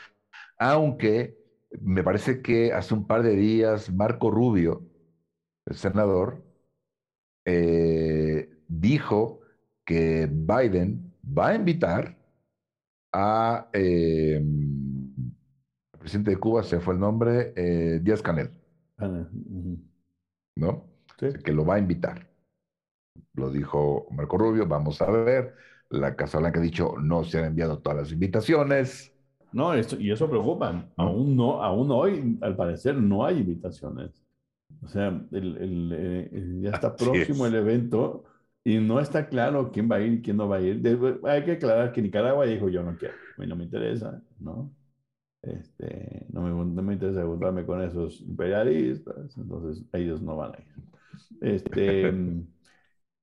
[0.58, 1.39] aunque
[1.80, 4.86] me parece que hace un par de días Marco Rubio,
[5.66, 6.42] el senador,
[7.44, 9.40] eh, dijo
[9.84, 12.16] que Biden va a invitar
[13.12, 14.42] a eh,
[16.00, 18.50] presidente de Cuba se fue el nombre, eh, Díaz Canel.
[20.56, 20.88] ¿No?
[21.18, 22.28] Que lo va a invitar.
[23.34, 25.54] Lo dijo Marco Rubio, vamos a ver.
[25.90, 29.12] La Casa Blanca ha dicho, no se han enviado todas las invitaciones.
[29.52, 30.84] No, y eso preocupa.
[30.96, 34.10] Aún, no, aún hoy, al parecer, no hay invitaciones.
[34.82, 38.24] O sea, el, el, eh, ya está próximo el evento
[38.64, 40.82] y no está claro quién va a ir y quién no va a ir.
[41.24, 44.70] hay que aclarar que Nicaragua dijo yo no quiero, a mí no me interesa, ¿no?
[45.42, 50.58] Este, no, me, no me interesa juntarme con esos imperialistas, entonces ellos no van a
[50.58, 50.66] ir.
[51.40, 52.12] Este,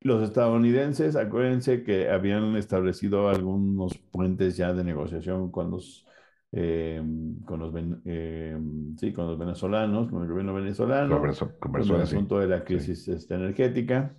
[0.01, 6.06] los estadounidenses, acuérdense que habían establecido algunos puentes ya de negociación con los,
[6.53, 7.01] eh,
[7.45, 7.73] con los,
[8.05, 8.57] eh,
[8.97, 11.21] sí, con los venezolanos, con el gobierno venezolano,
[11.59, 14.15] con, el asunto de la crisis este, energética.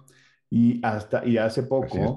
[0.50, 2.16] Y, hasta, y hace poco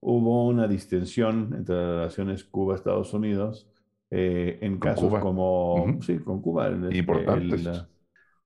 [0.00, 3.68] hubo una distensión entre las relaciones Cuba-Estados Unidos
[4.10, 6.68] eh, en casos como, sí, con Cuba.
[6.68, 7.72] Este,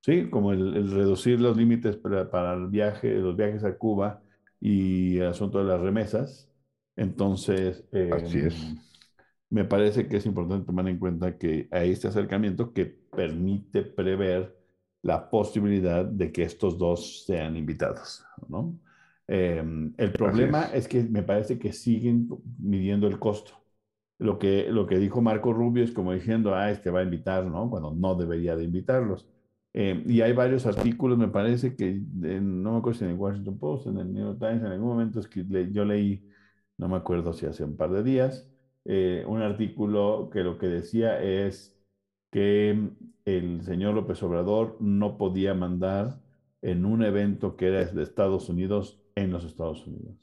[0.01, 4.23] sí, como el, reducir los límites para, el viaje, los viajes a Cuba
[4.61, 6.51] y el asunto de las remesas.
[6.95, 8.77] Entonces, Así es.
[9.51, 14.57] Me parece que es importante tomar en cuenta que hay este acercamiento que permite prever
[15.03, 18.78] la posibilidad de que estos dos sean invitados, ¿no?
[19.28, 20.88] Em, el problema es.
[20.88, 22.28] que me parece que siguen
[22.59, 23.53] midiendo el costo.
[24.18, 27.44] Lo que, lo que dijo Marco Rubio es como diciendo, ah, este va a invitar,
[27.47, 27.68] ¿no?
[27.70, 29.26] Cuando no debería de invitarlos.
[29.74, 32.01] Em, y hay varios artículos, me parece que,
[32.40, 34.88] no me acuerdo si en el Washington Post, en el New York Times, en algún
[34.88, 36.26] momento es que yo leí,
[36.78, 38.49] no me acuerdo si hace un par de días,
[38.89, 41.76] eh, un artículo que lo que decía es
[42.30, 42.91] que
[43.24, 46.20] el señor López Obrador no podía mandar
[46.62, 50.16] en un evento que era de Estados Unidos en los Estados Unidos.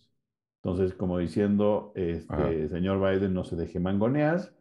[0.62, 4.54] Entonces, como diciendo, este, señor Biden no se deje mangonear.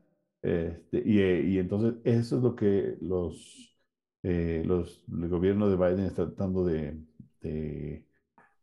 [0.42, 3.76] Este, y, entonces eso es lo que los,
[4.24, 6.98] eh, los, el gobierno de Biden está tratando de,
[7.40, 8.04] de,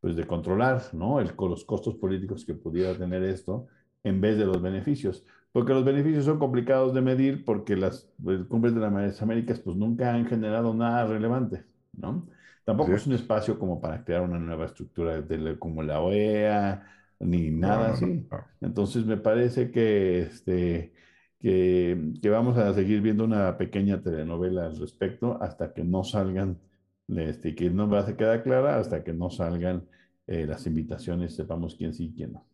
[0.01, 1.21] pues de controlar, ¿no?
[1.21, 3.67] El, los costos políticos que pudiera tener esto
[4.03, 5.25] en vez de los beneficios.
[5.51, 8.07] Porque los beneficios son complicados de medir porque las
[8.47, 12.27] cumbres de las Américas pues nunca han generado nada relevante, ¿no?
[12.63, 16.85] Tampoco es un espacio como para crear una nueva estructura de, como la OEA,
[17.19, 18.27] ni nada así.
[18.61, 20.93] Entonces me parece que, este,
[21.39, 26.59] que, que, vamos a seguir viendo una pequeña telenovela al respecto hasta que no salgan,
[27.07, 29.87] este, que no va a quedar clara hasta que no salgan
[30.27, 32.45] eh, las invitaciones, sepamos quién sí y quién no.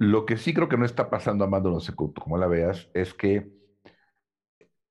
[0.00, 3.12] Lo que sí creo que no está pasando, Amando, no sé cómo la veas, es
[3.12, 3.52] que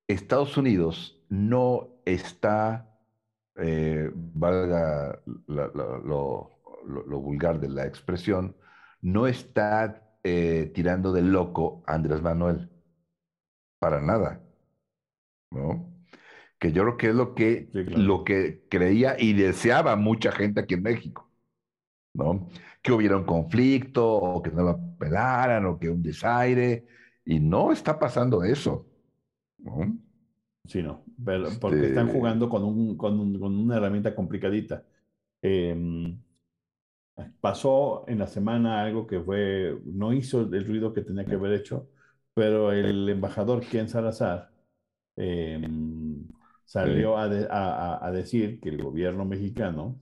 [0.08, 2.90] Estados Unidos no está
[3.56, 6.62] eh, valga lo,
[7.08, 8.56] vulgar de la expresión,
[9.02, 12.70] no está eh, tirando de loco a Andrés Manuel.
[13.80, 14.42] Para nada.
[15.52, 15.92] ¿No?
[16.60, 20.76] Que yo creo que es lo que, lo que creía y deseaba mucha gente aquí
[20.76, 21.32] en México.
[22.14, 22.48] ¿No?
[22.82, 26.86] Que hubiera un conflicto, o que no lo pelaran, o que un desaire.
[27.26, 28.86] Y no está pasando eso.
[29.60, 29.98] ¿no?
[30.66, 31.04] Sí, no,
[31.60, 34.84] porque están este jugando con, un, con, una herramienta complicadita.
[35.42, 36.22] Em,
[37.42, 41.54] pasó en la semana algo que fue, no hizo el ruido que tenía que haber
[41.54, 41.90] hecho,
[42.34, 44.52] pero el embajador Ken Salazar
[45.16, 46.28] em,
[46.66, 50.00] salió a, a, decir que el gobierno mexicano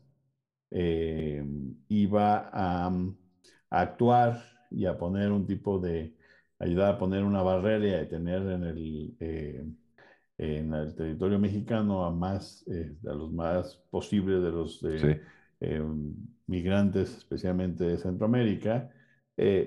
[0.70, 6.14] em, iba a, a, actuar y a poner un tipo de,
[6.60, 9.66] ayudar a poner una barrera y a detener en el eh,
[10.38, 14.84] en el territorio mexicano a más, eh, a los más posibles de los
[15.60, 15.82] eh,
[16.46, 18.92] migrantes, especialmente de Centroamérica,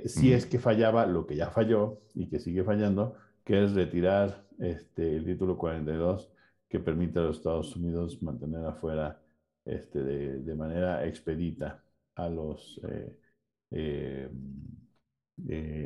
[0.05, 4.45] si es que fallaba lo que ya falló y que sigue fallando, que es retirar
[4.59, 6.33] este, el título 42
[6.69, 9.21] que permite a los Estados Unidos mantener afuera
[9.65, 11.83] este, de, de manera expedita
[12.17, 12.81] a los,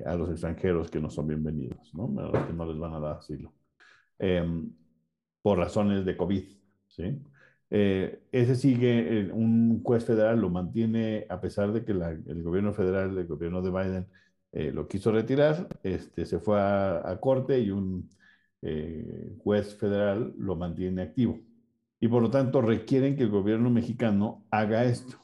[0.06, 2.12] a los extranjeros que no son bienvenidos, ¿no?
[2.20, 3.52] a los que no les van a dar asilo.
[4.18, 4.70] Em,
[5.42, 6.44] por razones de COVID.
[6.88, 7.20] ¿sí?
[7.70, 12.72] Eh, ese sigue, eh, un juez federal lo mantiene, a pesar de que el gobierno
[12.72, 14.06] federal, el gobierno de Biden,
[14.52, 18.08] eh, lo quiso retirar, este, se fue a, corte y un
[19.38, 21.38] juez federal lo mantiene activo.
[22.00, 25.18] Y por lo tanto requieren que el gobierno mexicano haga esto.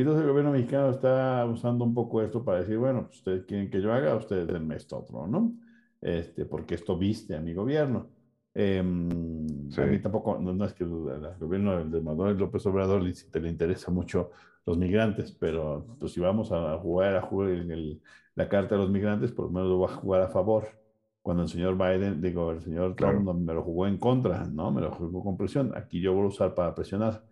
[0.00, 3.44] Y entonces el gobierno mexicano está usando un poco esto para decir, bueno, pues ustedes
[3.44, 5.52] quieren que yo haga, ustedes denme esto otro, ¿no?
[6.00, 8.08] Este, porque esto viste a mi gobierno.
[8.54, 10.90] Em, a mí tampoco, no, es que el
[11.38, 14.30] gobierno de Manuel López Obrador le, le interesa mucho
[14.64, 18.00] los migrantes, pero pues, si vamos a jugar a jugar en
[18.36, 20.66] la carta de los migrantes, por lo menos lo voy a jugar a favor.
[21.20, 24.70] Cuando el señor Biden, digo, el señor Trump me lo jugó en contra, ¿no?
[24.70, 25.72] Me lo jugó con presión.
[25.76, 27.22] Aquí yo voy a usar para presionar.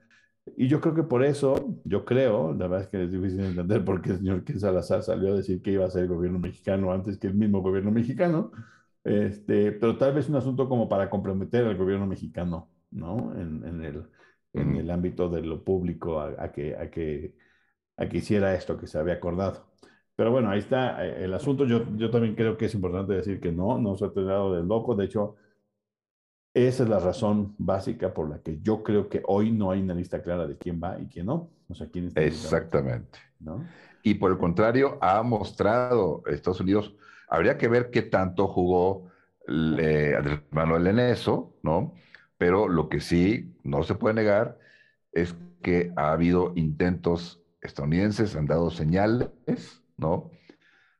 [0.57, 3.85] Y yo creo que por eso, yo creo, la verdad es que es difícil entender
[3.85, 6.39] por qué el señor Ken Salazar salió a decir que iba a ser el gobierno
[6.39, 8.51] mexicano antes que el mismo gobierno mexicano,
[9.05, 13.35] este, pero tal vez un asunto como para comprometer al gobierno mexicano, ¿no?
[13.41, 14.05] En, en, el,
[14.53, 17.35] en el ámbito de lo público, a, que, a que
[17.97, 19.67] a que hiciera esto que se había acordado.
[20.17, 21.67] Pero bueno, ahí está eh, el asunto.
[21.67, 24.63] Yo, yo también creo que es importante decir que no, no se ha tratado de
[24.65, 24.95] loco.
[24.95, 25.37] De hecho,
[26.67, 29.95] esa es la razón básica por la que yo creo que hoy no hay una
[29.95, 31.51] lista clara de quién va y quién no.
[31.69, 33.19] O sea, quién está Exactamente.
[33.39, 33.65] ¿no?
[34.03, 36.95] Y por el contrario, ha mostrado Estados Unidos,
[37.29, 39.11] habría que ver qué tanto jugó
[39.47, 41.95] Andrés Manuel en eso, ¿no?
[42.37, 44.59] Pero lo que sí no se puede negar
[45.13, 49.29] es que ha habido intentos estadounidenses, han dado señales,
[49.97, 50.31] ¿no?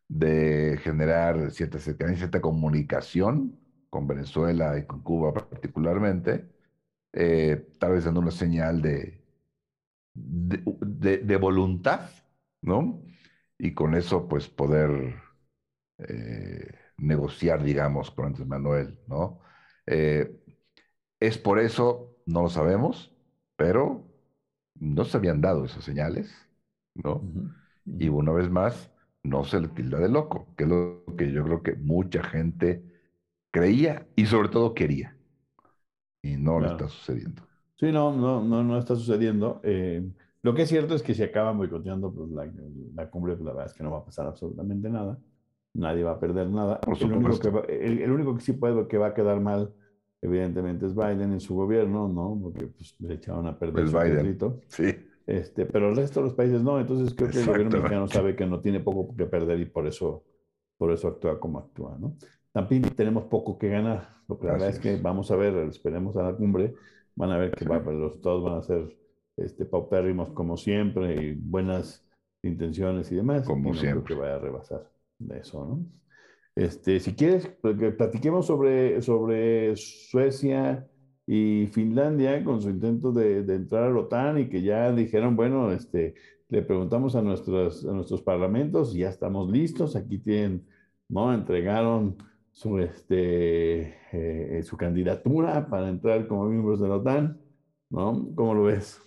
[0.09, 3.58] De generar cierta cercanía, cierta comunicación
[3.91, 6.49] con Venezuela y con Cuba particularmente,
[7.13, 9.23] eh, tal vez dando una señal de,
[10.15, 12.11] de, voluntad,
[12.63, 13.03] ¿no?
[13.59, 15.17] Y con eso, pues, poder
[15.99, 19.41] eh, negociar, digamos, con Andrés Manuel, ¿no?
[19.87, 20.41] Eh,
[21.21, 23.15] es por eso, no lo sabemos,
[23.57, 24.05] pero
[24.75, 26.33] no se habían dado esas señales,
[26.95, 27.23] ¿no?
[27.87, 28.91] Y una vez más,
[29.23, 32.83] no se le tilda de loco, que es lo que yo creo que mucha gente
[33.51, 35.17] creía y sobre todo quería.
[36.23, 37.43] Y no lo está sucediendo.
[37.77, 39.61] Sí, no, no, no, no está sucediendo.
[39.63, 40.05] Eh,
[40.43, 42.51] lo que es cierto es que si acaban boicoteando pues, la,
[42.95, 45.19] la cumbre, pues, la verdad es que no va a pasar absolutamente nada.
[45.75, 46.81] Nadie va a perder nada.
[46.81, 49.73] Por el, único que el, único que sí puede que va a quedar mal,
[50.21, 52.39] evidentemente, es Biden en su gobierno, ¿no?
[52.43, 54.39] Porque pues, le echaron a perder el Biden.
[54.69, 54.97] Sí.
[55.27, 56.81] Este, pero el resto de los países no.
[56.81, 59.87] Entonces creo que el gobierno mexicano sabe que no tiene poco que perder y por
[59.87, 60.25] eso,
[60.79, 62.17] por eso actúa como actúa, ¿no?
[62.59, 64.09] También tenemos poco que ganar.
[64.27, 66.75] Lo que la verdad es que vamos a ver, esperemos a la cumbre,
[67.15, 68.97] van a ver que va, los resultados van a ser
[69.37, 72.05] este, paupérrimos como siempre y buenas
[72.43, 73.47] intenciones y demás.
[73.47, 74.03] Como siempre.
[74.03, 74.91] Creo que vaya a rebasar
[75.21, 75.87] de eso, ¿no?
[76.57, 77.47] Este, si quieres,
[77.97, 80.85] platiquemos sobre, sobre Suecia
[81.29, 85.37] y Finlandia con su intento de, de, entrar a la OTAN y que ya dijeron,
[85.37, 86.17] bueno, este,
[86.49, 90.67] le preguntamos a nuestros, a nuestros parlamentos y ya estamos listos, aquí tienen,
[91.09, 91.33] ¿no?
[91.33, 92.17] Entregaron
[92.59, 97.41] su, este, eh, su candidatura para entrar como miembros de la OTAN,
[97.91, 98.35] ¿no?
[98.35, 99.01] ¿Cómo lo ves?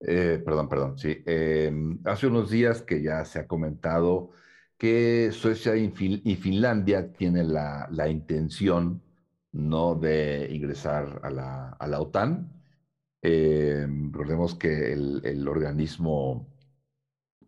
[0.00, 1.22] Eh, perdón, perdón, sí.
[1.26, 4.30] Em, hace unos días que ya se ha comentado
[4.78, 5.90] que Suecia y,
[6.36, 9.02] Finlandia tienen la, la, intención
[9.52, 12.59] no de ingresar a la, a la OTAN.
[13.22, 16.48] Eh, recordemos que el, el, organismo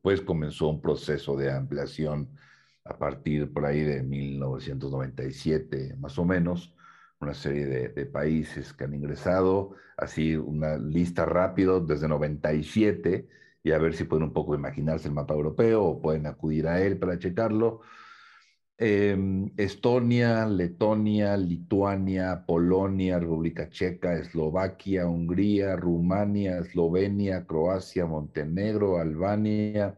[0.02, 2.28] pues comenzó un proceso de ampliación
[2.84, 6.74] a partir por ahí de 1997, más o menos,
[7.20, 13.28] una serie de, países que han ingresado, así una lista rápido desde 97
[13.62, 16.82] y a ver si pueden un poco imaginarse el mapa europeo o pueden acudir a
[16.82, 17.82] él para checarlo.
[18.84, 29.96] Em, Estonia, Letonia, Lituania, Polonia, República Checa, Eslovaquia, Hungría, Rumania, Eslovenia, Croacia, Montenegro, Albania,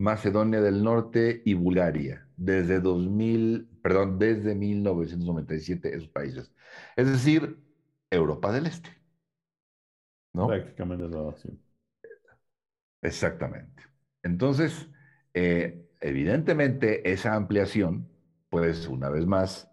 [0.00, 2.26] Macedonia del Norte y Bulgaria.
[2.36, 6.50] Desde 2000, perdón, desde 1997 esos países.
[6.96, 7.62] Es decir,
[8.10, 8.90] Europa del Este.
[10.34, 10.48] ¿No?
[10.48, 11.04] Prácticamente
[11.36, 11.60] sí.
[13.02, 13.84] Exactamente.
[14.24, 14.88] Entonces,
[15.32, 18.08] eh, evidentemente esa ampliación,
[18.48, 19.70] pues una vez más,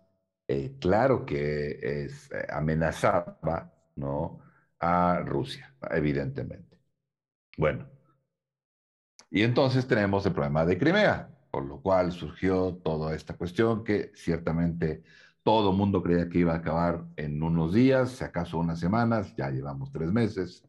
[0.48, 4.40] eh, claro que es, eh, amenazaba ¿no?
[4.80, 6.80] a Rusia, evidentemente.
[7.58, 7.88] Bueno,
[9.30, 14.12] y entonces tenemos el problema de Crimea, por lo cual surgió toda esta cuestión que
[14.16, 15.04] ciertamente
[15.44, 19.50] todo mundo creía que iba a acabar en unos días, si acaso unas semanas, ya
[19.50, 20.64] llevamos tres meses.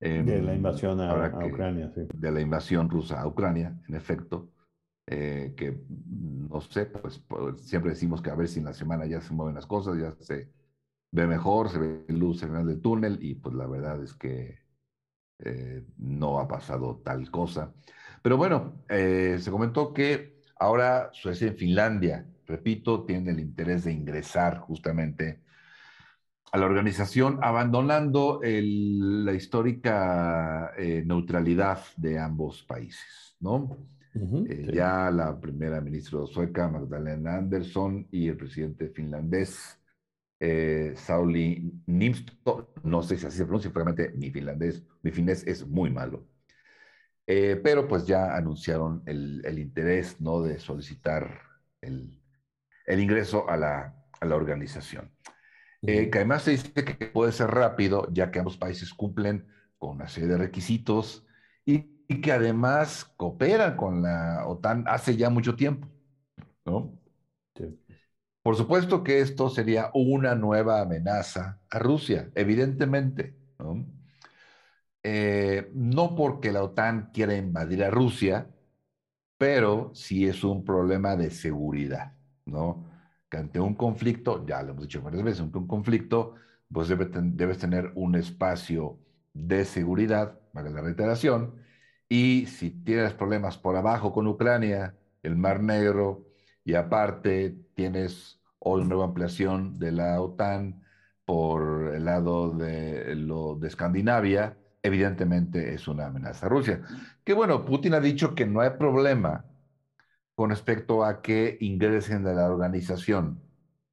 [0.00, 2.02] de la invasión a, a Ucrania, sí.
[2.14, 4.50] De la invasión rusa a Ucrania, en efecto.
[5.08, 7.22] Eh, que no sé, pues,
[7.62, 10.12] siempre decimos que a ver si en la semana ya se mueven las cosas, ya
[10.18, 10.50] se
[11.12, 14.58] ve mejor, se ve luz el final del túnel y pues la verdad es que
[15.38, 17.72] eh, no ha pasado tal cosa.
[18.22, 23.92] Pero bueno, eh, se comentó que ahora Suecia y Finlandia, repito, tienen el interés de
[23.92, 25.40] ingresar justamente
[26.52, 30.72] a la organización, abandonando la histórica
[31.04, 33.76] neutralidad de ambos países, ¿no?
[34.48, 39.78] Eh, ya la primera ministra sueca, Magdalena Andersson, y el presidente finlandés,
[40.40, 45.66] eh, Sauli Niinistö, no sé si así se pronuncia, francamente mi finlandés, mi finés es
[45.66, 46.26] muy malo.
[47.26, 50.42] Eh, pero pues ya anunciaron el, el, interés ¿no?
[50.42, 51.40] de solicitar
[51.80, 52.20] el,
[52.86, 55.10] el ingreso a la, a la organización.
[55.82, 59.46] que además se dice que puede ser rápido, ya que ambos países cumplen
[59.76, 61.25] con una serie de requisitos
[62.08, 65.88] y que además cooperan con la OTAN hace ya mucho tiempo,
[66.64, 66.92] ¿no?
[68.42, 73.34] Por supuesto que esto sería una nueva amenaza a Rusia, evidentemente.
[73.58, 73.84] ¿no?
[75.02, 78.48] Eh, no porque la OTAN quiera invadir a Rusia,
[79.38, 82.14] pero sí es un problema de seguridad,
[82.46, 82.84] ¿no?
[83.28, 86.34] Que ante un conflicto, ya lo hemos dicho varias veces, ante un conflicto,
[86.72, 88.98] pues debes tener un espacio
[89.34, 91.54] de seguridad, para la reiteración,
[92.08, 96.26] y si tienes problemas por abajo con Ucrania, el Mar Negro,
[96.64, 100.82] y aparte tienes hoy una nueva ampliación de la OTAN
[101.24, 106.82] por el lado de, lo, de Escandinavia, evidentemente es una amenaza a Rusia.
[107.24, 109.44] Que bueno, Putin ha dicho que no hay problema
[110.34, 113.42] con respecto a que ingresen a la organización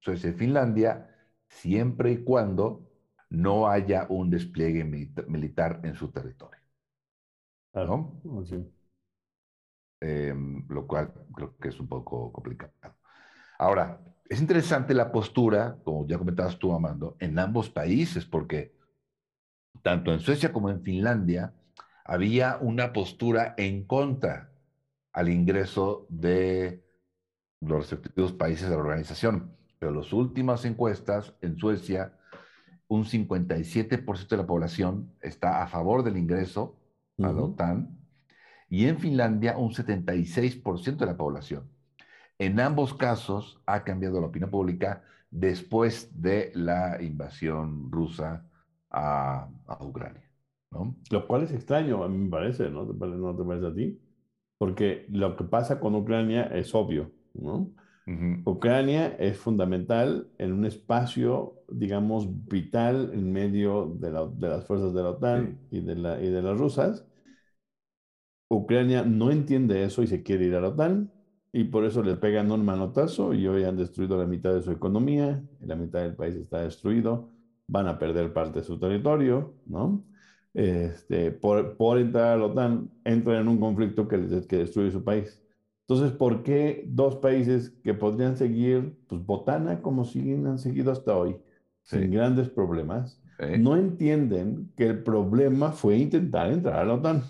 [0.06, 1.08] y Finlandia,
[1.48, 2.90] siempre y cuando
[3.30, 6.53] no haya un despliegue militar en su territorio.
[7.74, 8.22] ¿No?
[10.00, 12.74] Em, lo cual creo que es un poco complicado.
[13.58, 14.00] Ahora,
[14.30, 18.76] es interesante la postura, como ya comentabas tú, Amando, en ambos países, porque
[19.82, 21.54] tanto en Suecia como en Finlandia,
[22.06, 24.52] había una postura en contra
[25.14, 26.84] al ingreso de
[27.62, 29.56] los respectivos países de la organización.
[29.80, 32.18] Pero las últimas encuestas en Suecia,
[32.88, 36.78] un 57% de la población está a favor del ingreso
[37.20, 37.98] a la OTAN
[38.70, 41.70] y en Finlandia un 76% de la población.
[42.40, 48.46] En ambos casos ha cambiado la opinión pública después de la invasión rusa
[48.90, 49.48] a,
[49.80, 50.30] Ucrania.
[50.72, 50.96] ¿no?
[51.12, 54.00] Lo cual es extraño, a mí me parece, ¿no te, ¿no te parece a ti?
[54.58, 57.72] Porque lo que pasa con Ucrania es obvio, ¿no?
[58.44, 65.10] Ucrania es fundamental en un espacio, digamos, vital en medio de, las fuerzas de la
[65.12, 67.06] OTAN y, de la, y de las rusas.
[68.50, 71.12] Ucrania no entiende eso y se quiere ir a la OTAN
[71.52, 74.72] y por eso le pegan un manotazo y hoy han destruido la mitad de su
[74.72, 77.34] economía, la mitad del país está destruido
[77.68, 80.04] van a perder parte de su territorio, ¿no?
[80.54, 85.04] Este, por, por entrar a la OTAN, entran en un conflicto que, que destruye su
[85.04, 85.42] país.
[85.88, 91.18] Entonces, ¿por qué dos países que podrían seguir, pues Botana como siguen, han seguido hasta
[91.18, 91.36] hoy,
[91.84, 93.22] sin grandes problemas,
[93.60, 97.24] no entienden que el problema fue intentar entrar a la OTAN?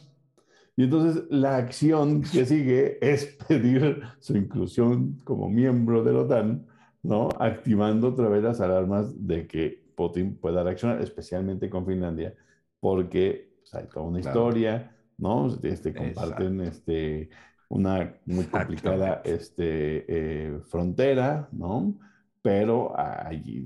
[0.75, 6.65] Y entonces la acción que sigue es pedir su inclusión como miembro de la OTAN,
[7.03, 7.29] ¿no?
[7.39, 12.33] Activando otra vez las alarmas de que Putin pueda reaccionar, especialmente con Finlandia,
[12.79, 15.47] porque pues, hay toda una historia, ¿no?
[15.61, 17.29] Este, comparten este,
[17.69, 21.95] una muy complicada este, eh, frontera, ¿no?
[22.43, 23.65] Pero allí,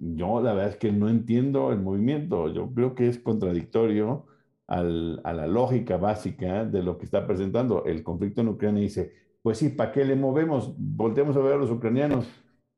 [0.00, 2.52] yo la verdad es que no entiendo el movimiento.
[2.52, 4.26] Yo creo que es contradictorio
[4.66, 7.84] al, a la lógica básica de lo que está presentando.
[7.86, 10.74] El conflicto en Ucrania dice, pues sí, ¿para qué le movemos?
[10.76, 12.28] Volteamos a ver a los ucranianos.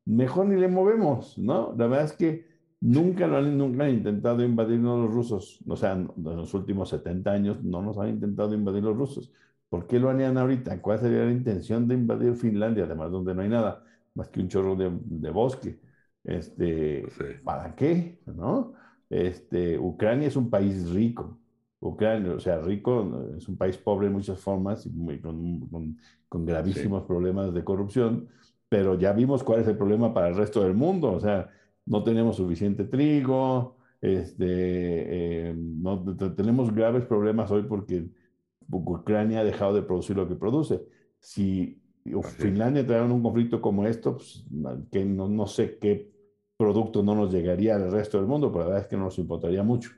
[0.05, 1.73] Mejor ni le movemos, ¿no?
[1.77, 2.53] La verdad es que
[2.85, 5.63] Nunca lo han, nunca han intentado invadirnos los rusos.
[5.69, 9.31] O sea, en los últimos 70 años no nos han intentado invadir los rusos.
[9.69, 10.81] ¿Por qué lo harían ahorita?
[10.81, 12.83] ¿Cuál sería la intención de invadir Finlandia?
[12.83, 13.85] Además, donde no hay nada
[14.15, 15.79] más que un chorro de, de bosque.
[16.23, 17.05] Este,
[17.43, 18.19] ¿Para qué?
[18.25, 18.73] ¿No?
[19.09, 21.39] Este, Ucrania es un país rico.
[21.79, 25.97] Ucrania, o sea, rico, es un país pobre en muchas formas, y con, con,
[26.29, 28.29] con, gravísimos problemas de corrupción,
[28.69, 31.11] pero ya vimos cuál es el problema para el resto del mundo.
[31.11, 31.49] O sea,
[31.85, 34.45] no tenemos suficiente trigo, este,
[35.49, 36.03] eh, no,
[36.35, 38.09] tenemos graves problemas hoy porque
[38.69, 40.81] Ucrania ha dejado de producir lo que produce.
[41.19, 41.82] Si
[42.37, 44.45] Finlandia entrara en un conflicto como esto, pues,
[44.91, 46.11] que no, no, sé qué
[46.57, 49.17] producto no nos llegaría al resto del mundo, pero la verdad es que no nos
[49.19, 49.91] importaría mucho.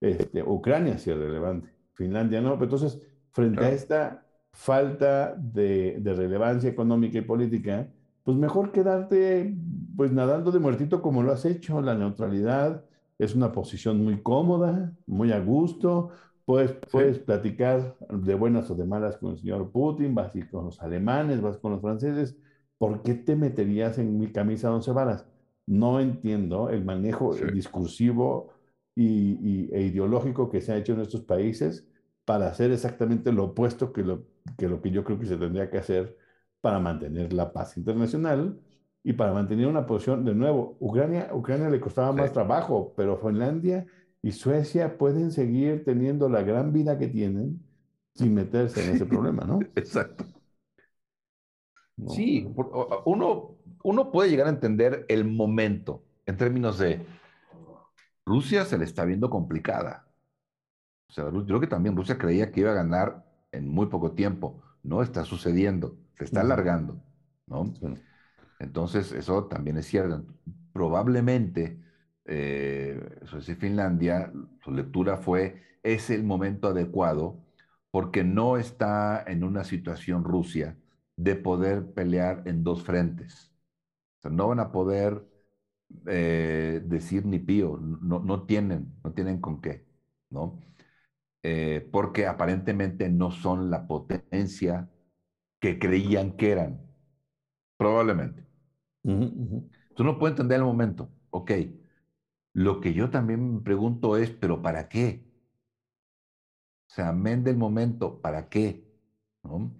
[0.00, 2.54] Este, Ucrania sí es relevante, Finlandia no.
[2.54, 3.00] Pero entonces,
[3.30, 7.88] frente a esta falta de, de relevancia económica y política,
[8.24, 9.54] pues mejor quedarte
[9.96, 11.80] pues nadando de muertito como lo has hecho.
[11.80, 12.84] La neutralidad
[13.18, 16.10] es una posición muy cómoda, muy a gusto.
[16.44, 20.80] Puedes, puedes platicar de buenas o de malas con el señor Putin, vas con los
[20.82, 22.36] alemanes, vas con los franceses.
[22.76, 25.26] ¿Por qué te meterías en mi camisa once varas?
[25.66, 28.50] No entiendo el manejo discursivo
[28.94, 31.86] y, e ideológico que se ha hecho en estos países
[32.24, 34.26] para hacer exactamente lo opuesto que lo,
[34.58, 36.16] que lo que yo creo que se tendría que hacer
[36.60, 38.60] para mantener la paz internacional
[39.02, 43.86] y para mantener una posición, de nuevo, Ucrania, Ucrania le costaba más trabajo, pero Finlandia
[44.24, 47.62] y Suecia pueden seguir teniendo la gran vida que tienen
[48.14, 49.60] sin meterse en ese problema, ¿no?
[49.74, 50.24] Exacto.
[52.08, 52.48] Sí,
[53.04, 57.04] uno, uno puede llegar a entender el momento en términos de
[58.24, 60.08] Rusia se le está viendo complicada.
[61.08, 64.12] O sea, yo creo que también Rusia creía que iba a ganar en muy poco
[64.12, 64.62] tiempo.
[64.82, 67.02] No está sucediendo se está alargando,
[67.46, 67.74] ¿no?
[68.58, 70.24] Entonces, eso también es cierto.
[70.72, 71.80] Probablemente,
[72.26, 77.38] eh, Suecia y Finlandia, su lectura fue, es el momento adecuado
[77.90, 80.76] porque no está en una situación Rusia
[81.16, 83.52] de poder pelear en dos frentes.
[84.18, 85.24] O sea, no van a poder
[86.06, 89.86] eh, decir ni pío, no, no, tienen, no tienen con qué,
[90.30, 90.60] ¿no?
[91.42, 94.88] Eh, porque aparentemente no son la potencia
[95.60, 96.80] que creían que eran,
[97.76, 98.46] probablemente.
[99.94, 101.50] Tú no puedes entender el momento, ok.
[102.54, 105.26] Lo que yo también me pregunto es, ¿pero para qué?
[106.88, 108.86] O sea, amén del momento, ¿para qué?
[109.42, 109.74] ¿No?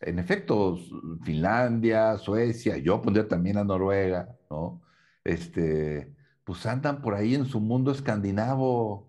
[0.00, 0.76] En efecto,
[1.22, 4.82] Finlandia, Suecia, yo pondría también a Noruega, ¿no?
[5.22, 9.08] Este, pues andan por ahí en su mundo escandinavo,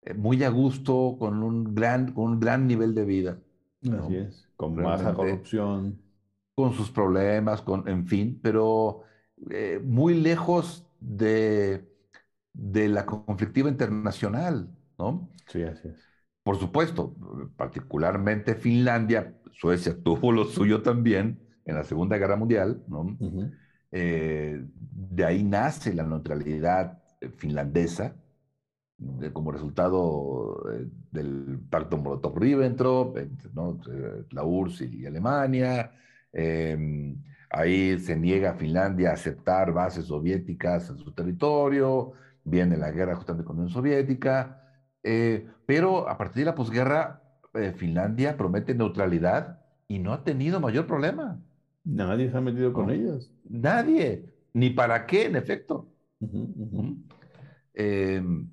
[0.00, 3.38] eh, muy a gusto, con un gran, con un gran nivel de vida.
[3.82, 6.00] Así es, con baja corrupción.
[6.54, 9.02] Con sus problemas, con, en fin, pero
[9.50, 11.91] eh, muy lejos de,
[12.52, 15.30] de la conflictiva internacional, ¿no?
[15.46, 15.96] Sí, así es.
[16.42, 17.14] Por supuesto,
[17.56, 23.16] particularmente Finlandia, Suecia tuvo lo suyo también en la Segunda Guerra Mundial, ¿no?
[23.92, 27.02] Eh, de ahí nace la neutralidad
[27.36, 28.16] finlandesa,
[29.32, 33.80] como resultado eh, del pacto Molotov-Ribbentrop, ¿no?
[34.30, 35.92] la URSS y Alemania.
[36.32, 37.16] Em,
[37.50, 42.12] ahí se niega a Finlandia a aceptar bases soviéticas en su territorio,
[42.44, 44.62] viene la guerra justamente con la Unión Soviética,
[45.02, 47.22] eh, pero a partir de la posguerra,
[47.54, 51.40] eh, Finlandia promete neutralidad y no ha tenido mayor problema.
[51.84, 53.30] Nadie se ha metido con ellas.
[53.48, 54.32] Nadie.
[54.54, 55.88] Ni para qué, en efecto.
[57.74, 58.48] Em,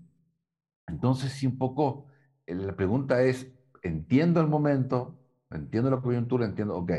[0.88, 2.08] entonces, sí, un poco,
[2.46, 3.52] eh, la pregunta es,
[3.84, 5.20] entiendo el momento,
[5.52, 6.92] entiendo la coyuntura, entiendo, ok,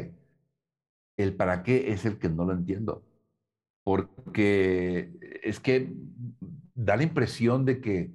[1.17, 3.05] el para qué es el que no lo entiendo.
[3.83, 5.93] Porque es que
[6.85, 8.11] da la impresión de que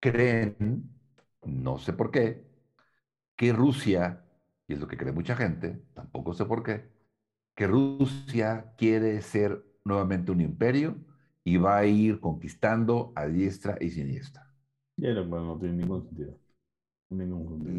[0.00, 0.90] creen,
[1.44, 2.44] no sé por qué,
[3.36, 4.24] que Rusia,
[4.66, 6.88] y es lo que cree mucha gente, tampoco sé por qué,
[7.54, 10.96] que Rusia quiere ser nuevamente un imperio
[11.44, 14.52] y va a ir conquistando a diestra y siniestra.
[14.96, 16.36] Y no tiene ningún sentido.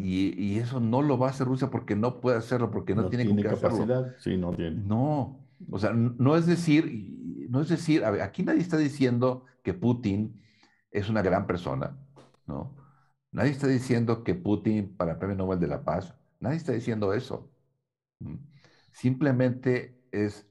[0.02, 3.42] Y, eso no lo va a hacer Rusia porque no puede hacerlo, porque no, tiene,
[3.42, 4.14] capacidad.
[4.18, 4.80] Sí, no tiene.
[4.82, 10.42] No, o sea, no es decir, no es decir, aquí nadie está diciendo que Putin
[10.90, 11.96] es una gran persona,
[12.46, 12.76] ¿no?
[13.32, 17.14] Nadie está diciendo que Putin para el Premio Nobel de la Paz, nadie está diciendo
[17.14, 17.50] eso.
[18.92, 20.46] Simplemente es,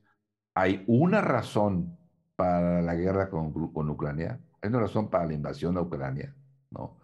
[0.56, 1.96] hay una razón
[2.36, 6.36] para la guerra con, con Ucrania, hay una razón para la invasión a Ucrania,
[6.72, 6.98] ¿no?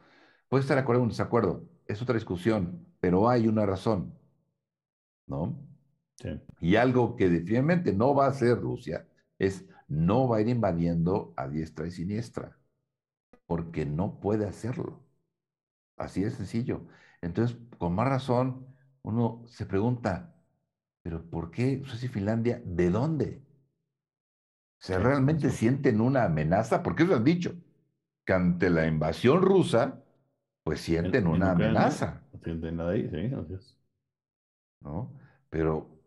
[0.50, 4.18] Puede estar de acuerdo o desacuerdo, es otra discusión, pero hay una razón,
[5.28, 5.60] ¿no?
[6.60, 11.34] Y algo que definitivamente no va a hacer Rusia es no va a ir invadiendo
[11.36, 12.58] a diestra y siniestra,
[13.46, 15.04] porque no puede hacerlo.
[15.98, 16.88] Así de sencillo.
[17.22, 18.66] Entonces, con más razón,
[19.02, 20.34] uno se pregunta,
[21.04, 22.62] ¿pero por qué Suecia y Finlandia?
[22.64, 23.46] ¿De dónde?
[24.80, 26.82] ¿Se realmente sienten una amenaza?
[26.82, 27.54] Porque eso han dicho,
[28.26, 30.02] que ante la invasión rusa,
[30.64, 32.24] pues sienten una amenaza.
[32.32, 33.78] No sienten nada ahí, sí, es.
[34.80, 35.20] ¿No?
[35.50, 36.02] Pero,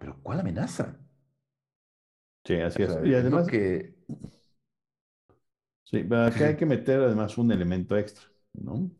[0.00, 0.98] pero ¿cuál amenaza?
[2.44, 2.98] Sí, así es.
[3.04, 3.94] Y además que...
[5.84, 8.90] Sí, pero acá hay que meter además un elemento extra, ¿no?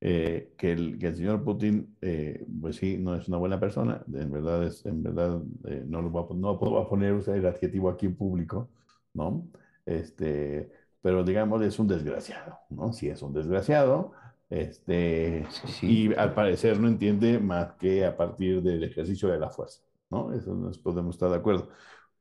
[0.00, 4.04] Eh, que, el, que, el, señor Putin, eh, pues sí, no es una buena persona,
[4.12, 7.88] en verdad, es, en verdad eh, no, lo voy a, no puedo poner el adjetivo
[7.88, 8.68] aquí en público,
[9.14, 9.48] ¿no?
[9.86, 10.70] Este,
[11.00, 12.92] pero digamos es un desgraciado, ¿no?
[12.92, 14.12] Si es un desgraciado,
[14.50, 15.46] este,
[15.82, 20.34] y al parecer no entiende más que a partir del ejercicio de la fuerza, ¿no?
[20.34, 21.68] Eso nos podemos estar de acuerdo.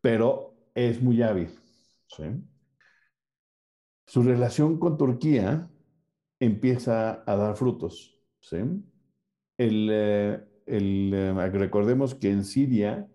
[0.01, 1.49] Pero es muy hábil,
[2.07, 2.23] ¿sí?
[4.05, 5.69] Su relación con Turquía
[6.39, 8.57] empieza a dar frutos, ¿sí?
[9.57, 13.07] El, eh, el, eh, recordemos que en Siria,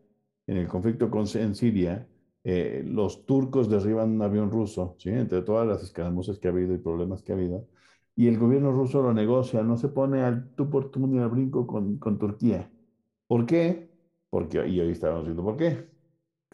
[0.46, 2.08] en el conflicto con, en Siria,
[2.44, 5.10] eh, los turcos derriban un avión ruso, ¿sí?
[5.10, 7.68] entre todas las escaramuzas que ha habido y problemas que ha habido,
[8.16, 11.28] y el gobierno ruso lo negocia, no se pone al tú por tú ni al
[11.30, 12.70] brinco con, con Turquía.
[13.26, 13.90] ¿Por qué?
[14.30, 15.97] Porque, y hoy estamos viendo por qué.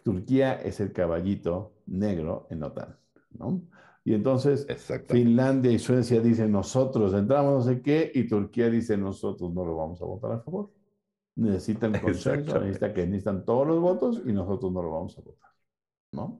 [0.05, 2.95] Turquía es el caballito negro en OTAN,
[3.31, 3.63] ¿no?
[4.03, 4.67] Y entonces
[5.07, 9.75] Finlandia y Suecia dicen nosotros entramos no sé qué y Turquía dice nosotros no lo
[9.75, 10.69] vamos a votar a favor.
[11.35, 15.49] Necesitan consenso, necesitan que necesitan todos los votos y nosotros no lo vamos a votar.
[16.11, 16.39] ¿no?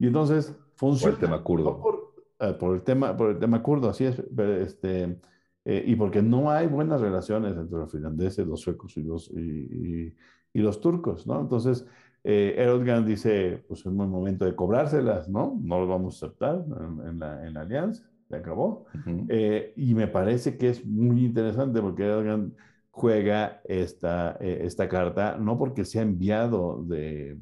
[0.00, 1.14] Y entonces funciona.
[1.14, 1.80] Por el tema kurdo.
[1.80, 4.18] Por, eh, por, el tema, por el tema kurdo, así es.
[4.18, 5.20] Este,
[5.64, 10.12] eh, y porque no hay buenas relaciones entre los finlandeses, los suecos y los, y,
[10.52, 11.40] y, los turcos, ¿no?
[11.40, 11.86] Entonces,
[12.28, 15.56] eh, Erdogan dice, pues es un momento de cobrárselas, ¿no?
[15.62, 16.64] No lo vamos a aceptar
[17.06, 18.86] en, la, en la, alianza, se acabó.
[19.28, 22.52] eh, y me parece que es muy interesante porque Erdogan
[22.90, 27.38] juega esta, eh, esta carta no porque sea enviado de,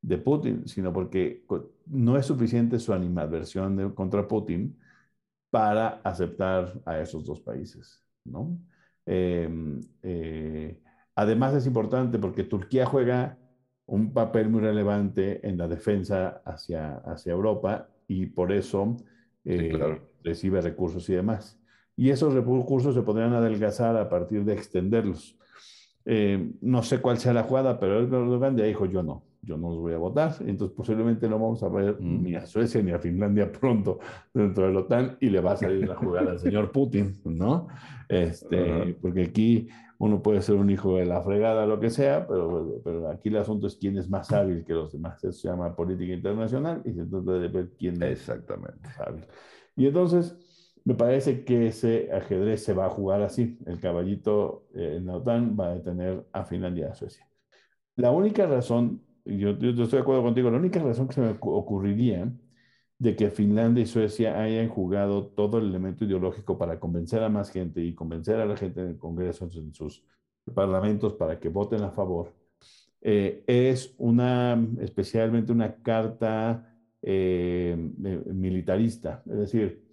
[0.00, 1.44] de Putin, sino porque
[1.84, 4.78] no es suficiente su animadversión de, contra Putin
[5.50, 8.02] para aceptar a esos dos países.
[8.24, 8.56] ¿no?
[9.04, 9.48] Eh,
[10.02, 10.80] eh,
[11.14, 13.36] además es importante porque Turquía juega
[13.86, 18.96] un papel muy relevante en la defensa hacia, hacia Europa y por eso
[19.44, 20.00] eh, sí, claro.
[20.22, 21.58] recibe recursos y demás.
[21.96, 25.38] Y esos recursos se podrían adelgazar a partir de extenderlos.
[26.04, 29.70] Eh, no sé cuál sea la jugada, pero Erdogan ya dijo yo no yo no
[29.70, 30.34] los voy a votar.
[30.40, 32.22] Entonces posiblemente no vamos a ver mm.
[32.22, 34.00] ni a Suecia ni a Finlandia pronto
[34.34, 37.68] dentro de la OTAN y le va a salir la jugada al señor Putin, ¿no?
[38.08, 39.68] Este, Porque aquí
[39.98, 43.38] uno puede ser un hijo de la fregada, lo que sea, pero, pero aquí el
[43.38, 45.22] asunto es quién es más hábil que los demás.
[45.24, 48.88] Eso se llama política internacional y se trata de ver quién Exactamente.
[48.88, 49.24] es hábil.
[49.76, 50.36] Y entonces
[50.84, 53.58] me parece que ese ajedrez se va a jugar así.
[53.66, 57.26] El caballito eh, en la OTAN va a detener a Finlandia y a Suecia.
[57.96, 61.36] La única razón yo, yo, estoy de acuerdo contigo, la única razón que se me
[61.40, 62.32] ocurriría
[62.98, 67.50] de que Finlandia y Suecia hayan jugado todo el elemento ideológico para convencer a más
[67.50, 70.04] gente y convencer a la gente en el Congreso, en sus
[70.54, 72.32] parlamentos, para que voten a favor,
[73.02, 77.76] eh, es una, especialmente una carta eh,
[78.32, 79.22] militarista.
[79.26, 79.86] Es decir,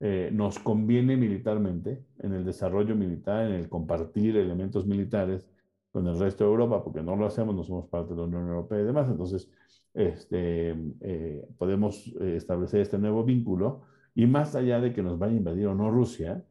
[0.00, 5.48] eh, nos conviene militarmente en el desarrollo militar, en el compartir elementos militares,
[5.92, 8.48] con el resto de Europa, porque no lo hacemos, no somos parte de la Unión
[8.48, 9.08] Europea y demás.
[9.08, 9.50] Entonces,
[9.94, 13.82] este, eh, podemos eh, establecer este nuevo vínculo
[14.14, 16.44] y más allá de que nos vaya a invadir o no Rusia,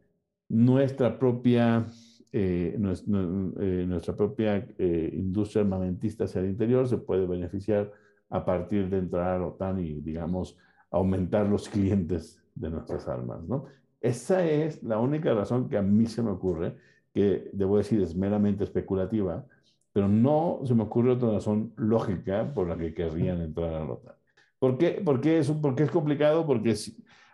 [0.49, 1.85] nuestra propia,
[2.31, 7.91] eh, eh, nuestra propia eh, industria armamentista hacia el interior se puede beneficiar
[8.29, 10.57] a partir de entrar a la OTAN y, digamos,
[10.91, 13.65] aumentar los clientes de nuestras armas, ¿no?
[13.99, 16.77] Esa es la única razón que a mí se me ocurre
[17.17, 19.43] que debo decir es meramente especulativa,
[19.91, 23.93] pero no se me ocurre otra razón lógica por la que querrían entrar a la
[23.93, 24.13] OTAN.
[24.59, 26.45] ¿Por qué, ¿Por qué, es, por qué es complicado?
[26.45, 26.75] Porque,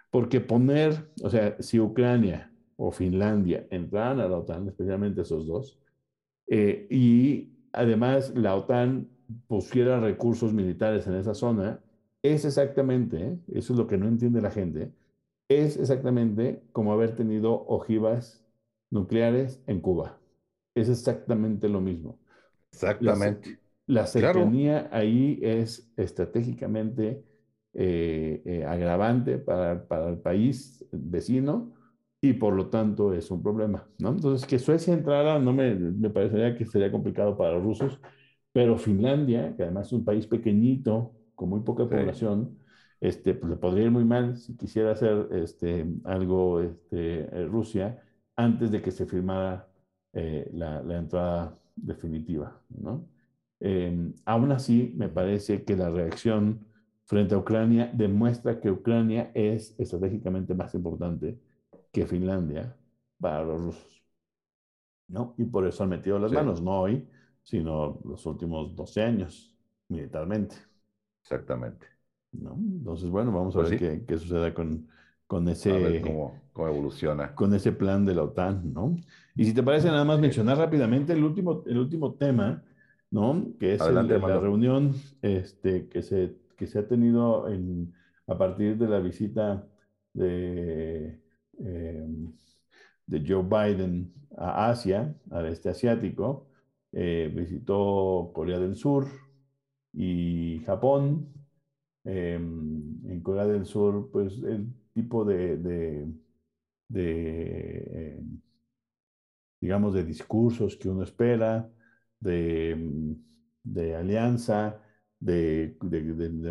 [0.09, 5.77] porque poner, o sea, si Ucrania o Finlandia entraran a la OTAN, especialmente esos dos,
[6.47, 9.09] eh, y además la OTAN
[9.47, 11.81] pusiera recursos militares en esa zona,
[12.21, 14.93] es exactamente, eso es lo que no entiende la gente,
[15.49, 18.43] es exactamente como haber tenido ojivas
[18.94, 20.20] nucleares en Cuba.
[20.76, 22.20] Es exactamente lo mismo.
[22.72, 23.60] Exactamente.
[23.88, 24.96] La, la cercanía claro.
[24.96, 27.24] ahí es estratégicamente
[27.74, 31.74] eh, eh, agravante para, para, el país vecino
[32.22, 33.88] y por lo tanto es un problema.
[34.00, 34.10] ¿no?
[34.10, 38.00] Entonces, que Suecia entrara no me, me parecería que sería complicado para los rusos,
[38.52, 41.89] pero Finlandia, que además es un país pequeñito, con muy poca sí.
[41.89, 42.58] población,
[43.02, 48.00] este, pues le podría ir muy mal si quisiera hacer este, algo este, Rusia
[48.36, 49.67] antes de que se firmara
[50.13, 52.59] eh, la, la, entrada definitiva.
[52.69, 53.05] ¿no?
[53.59, 56.65] Eh, aún así, me parece que la reacción
[57.05, 61.39] frente a Ucrania demuestra que Ucrania es estratégicamente más importante
[61.91, 62.75] que Finlandia
[63.19, 64.03] para los rusos.
[65.07, 65.36] ¿no?
[65.38, 66.38] Y por eso han metido las sí.
[66.38, 67.07] manos, no hoy,
[67.43, 69.55] sino los últimos 12 años
[69.89, 70.55] militarmente.
[71.21, 71.88] Exactamente.
[72.31, 72.53] ¿no?
[72.53, 73.86] Entonces, bueno, vamos a pues ver sí.
[73.86, 74.88] qué, qué, sucede con,
[75.34, 75.99] con ese...
[76.01, 77.34] Cómo, cómo, evoluciona.
[77.34, 78.95] Con ese plan de la OTAN, ¿no?
[79.36, 82.63] Y si te parece, nada más mencionar rápidamente el último, el último tema,
[83.09, 83.43] ¿no?
[83.59, 87.95] Que es Adelante, el, la reunión este, que, se, que se ha tenido en,
[88.27, 89.65] a partir de la visita
[90.13, 91.19] de,
[91.57, 92.07] eh,
[93.07, 96.45] de Joe Biden a Asia, al este asiático.
[96.91, 99.07] Eh, visitó Corea del Sur
[99.93, 101.27] y Japón.
[102.05, 106.08] Eh, en Corea del Sur, pues el tipo de,
[106.94, 108.22] eh,
[109.60, 111.70] digamos, de discursos que uno espera,
[112.20, 113.16] de,
[113.64, 114.82] de alianza,
[115.20, 115.76] de,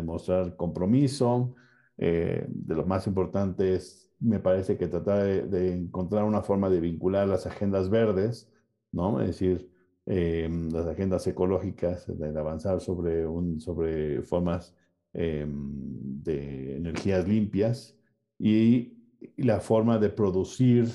[0.03, 1.55] mostrar compromiso.
[1.97, 6.79] Eh, de lo más importante es, me parece que tratar de, encontrar una forma de
[6.79, 8.51] vincular las agendas verdes,
[8.91, 9.21] ¿no?
[9.21, 9.69] Es decir,
[10.05, 14.75] eh, las agendas ecológicas, de avanzar sobre, un, sobre formas
[15.13, 17.95] de energías limpias,
[18.39, 18.93] y,
[19.37, 20.89] la forma de producir,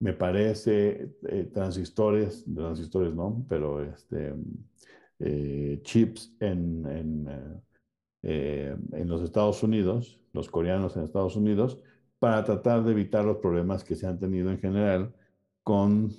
[0.00, 4.34] me parece, eh, transistores, transistores no, pero este,
[5.18, 7.62] eh, chips en, en,
[8.22, 11.78] eh, en, los Estados Unidos, los coreanos en Estados Unidos,
[12.18, 15.14] para tratar de evitar los problemas que se han tenido en general
[15.62, 16.10] con,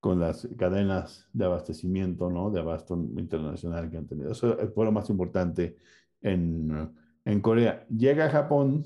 [0.00, 2.50] con las cadenas de abastecimiento, ¿no?
[2.50, 4.32] De abasto internacional que han tenido.
[4.32, 5.76] Eso fue lo más importante
[6.20, 6.90] en,
[7.24, 7.86] en Corea.
[7.88, 8.84] Llega a Japón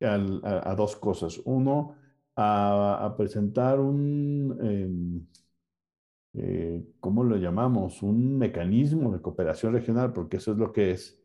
[0.00, 1.40] a, dos cosas.
[1.44, 1.96] Uno,
[2.36, 5.26] a, presentar un, em,
[6.34, 8.02] eh, ¿cómo lo llamamos?
[8.02, 11.20] Un mecanismo de cooperación regional, porque eso es lo que es.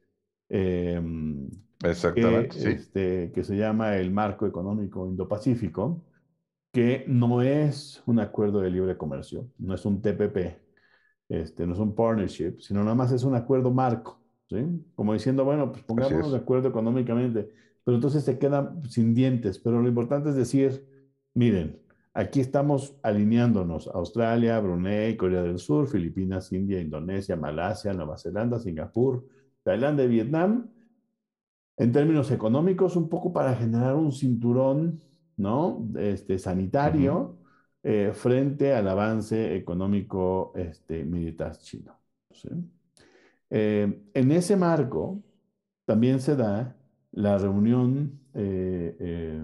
[0.49, 1.49] Em,
[1.83, 6.03] Exactamente, que, este, que se llama el Marco Económico Indo-Pacífico,
[6.73, 10.59] que no es un acuerdo de libre comercio, no es un TPP,
[11.29, 14.19] este, no es un partnership, sino nada más es un acuerdo marco,
[14.49, 14.83] ¿sí?
[14.95, 17.49] Como diciendo, bueno, pues pongámonos de acuerdo económicamente,
[17.83, 20.85] pero entonces se quedan sin dientes, pero lo importante es decir,
[21.33, 21.79] miren,
[22.13, 29.25] aquí estamos alineándonos Australia, Brunei, Corea del Sur, Filipinas, India, Indonesia, Malasia, Nueva Zelanda, Singapur,
[29.63, 30.69] Tailandia y Vietnam,
[31.77, 34.99] en términos económicos, un poco para generar un cinturón
[35.37, 35.87] ¿no?
[35.97, 37.37] este, sanitario
[37.81, 41.97] eh, frente al avance económico este, militar chino.
[43.49, 45.21] Eh, en ese marco
[45.85, 46.75] también se da
[47.11, 49.41] la reunión eh,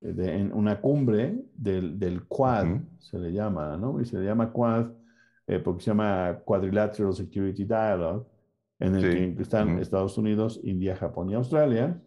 [0.00, 4.00] en una cumbre del, del Quad, se le llama, ¿no?
[4.00, 4.88] Y se le llama Quad
[5.64, 8.24] porque se llama Quadrilateral Security Dialogue,
[8.78, 12.00] en el que están Estados Unidos, India, Japón y Australia,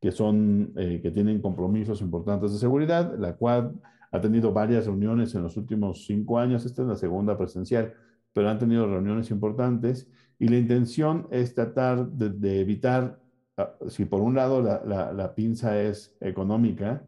[0.00, 3.18] que, son, eh, que tienen compromisos importantes de seguridad.
[3.18, 3.74] La cual
[4.10, 7.92] ha tenido varias reuniones en los últimos cinco años, esta es la segunda presencial,
[8.36, 13.18] pero han tenido reuniones importantes y la intención es tratar de, evitar,
[13.56, 17.02] ah, si por un lado la, la, la, pinza es económica,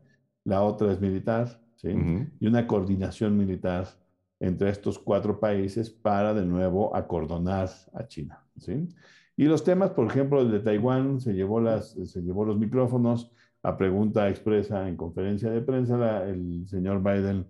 [0.45, 1.91] la otra es militar, ¿sí?
[2.41, 3.87] y una coordinación militar
[4.41, 8.43] entre estos cuatro países para de nuevo acordonar a China.
[8.57, 8.89] ¿sí?
[9.37, 13.31] Y los temas, por ejemplo, el de Taiwán se llevó, las, se llevó los micrófonos
[13.62, 16.26] a pregunta expresa en conferencia de prensa.
[16.26, 17.45] el señor Biden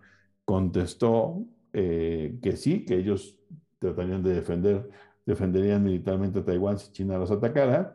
[0.45, 3.39] contestó eh, que sí, que ellos
[3.79, 4.89] tratarían de defender,
[5.27, 7.95] defenderían militarmente a Taiwán si China los atacara.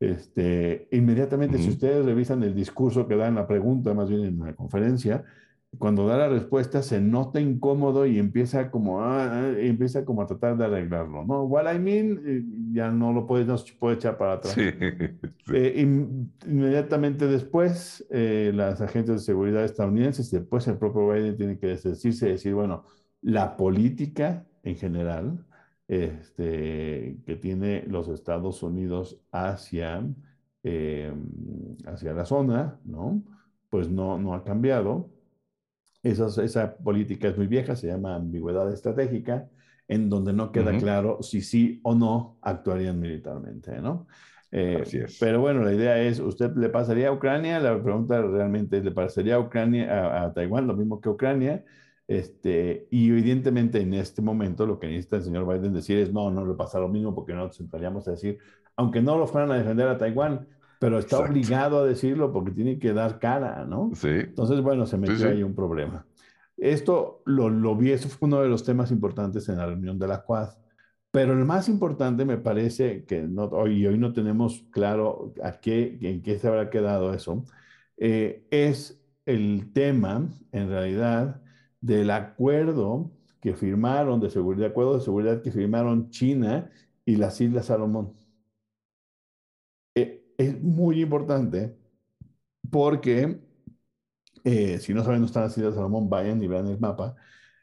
[0.00, 4.38] Este, inmediatamente, si ustedes revisan el discurso que da en la pregunta, más bien en
[4.40, 5.24] la conferencia,
[5.78, 10.56] cuando da la respuesta se nota incómodo y empieza como, ah, empieza como a tratar
[10.58, 11.44] de arreglarlo, ¿no?
[11.44, 14.56] What I mean, eh, ya no lo puede, no se puede echar para atrás.
[15.52, 15.82] Eh,
[16.46, 22.28] inmediatamente después, eh, las agentes de seguridad estadounidenses, después el propio Biden tiene que decirse,
[22.28, 22.84] decir, bueno,
[23.20, 25.44] la política en general
[25.88, 30.04] este, que tiene los Estados Unidos hacia,
[31.86, 33.22] hacia la zona, ¿no?
[33.68, 35.10] Pues no, no ha cambiado
[36.02, 39.48] esa, política es muy vieja, se llama ambigüedad estratégica,
[39.88, 44.06] en donde no queda claro si sí o no actuarían militarmente, ¿no?
[44.50, 44.84] Eh,
[45.18, 47.58] pero bueno, la idea es, ¿usted le pasaría a Ucrania?
[47.58, 51.64] La pregunta realmente es, ¿le pasaría a Ucrania, a, Taiwán lo mismo que Ucrania?
[52.12, 56.30] Este, y evidentemente en este momento lo que necesita el señor Biden decir es, no,
[56.30, 58.36] no le pasa lo mismo porque no nos sentaríamos a decir,
[58.76, 60.46] aunque no lo fueran a defender a Taiwán,
[60.78, 63.92] pero está obligado a decirlo porque tiene que dar cara, ¿no?
[63.94, 64.08] Sí.
[64.10, 66.04] Entonces, bueno, se metió ahí un problema.
[66.58, 70.08] Esto lo, lo vi, eso fue uno de los temas importantes en la reunión de
[70.08, 70.50] la Quad.
[71.12, 75.98] Pero el más importante me parece que no, hoy, hoy no tenemos claro a qué,
[76.02, 77.42] en qué se habrá quedado eso,
[77.96, 81.41] eh, es el tema, en realidad,
[81.82, 86.70] del acuerdo que firmaron de seguridad, acuerdo de seguridad que firmaron China
[87.04, 88.14] y las Islas Salomón
[90.42, 91.76] es muy importante
[92.70, 93.38] porque,
[94.44, 97.16] eh, si no saben dónde están las Islas Salomón, vayan y vean el mapa.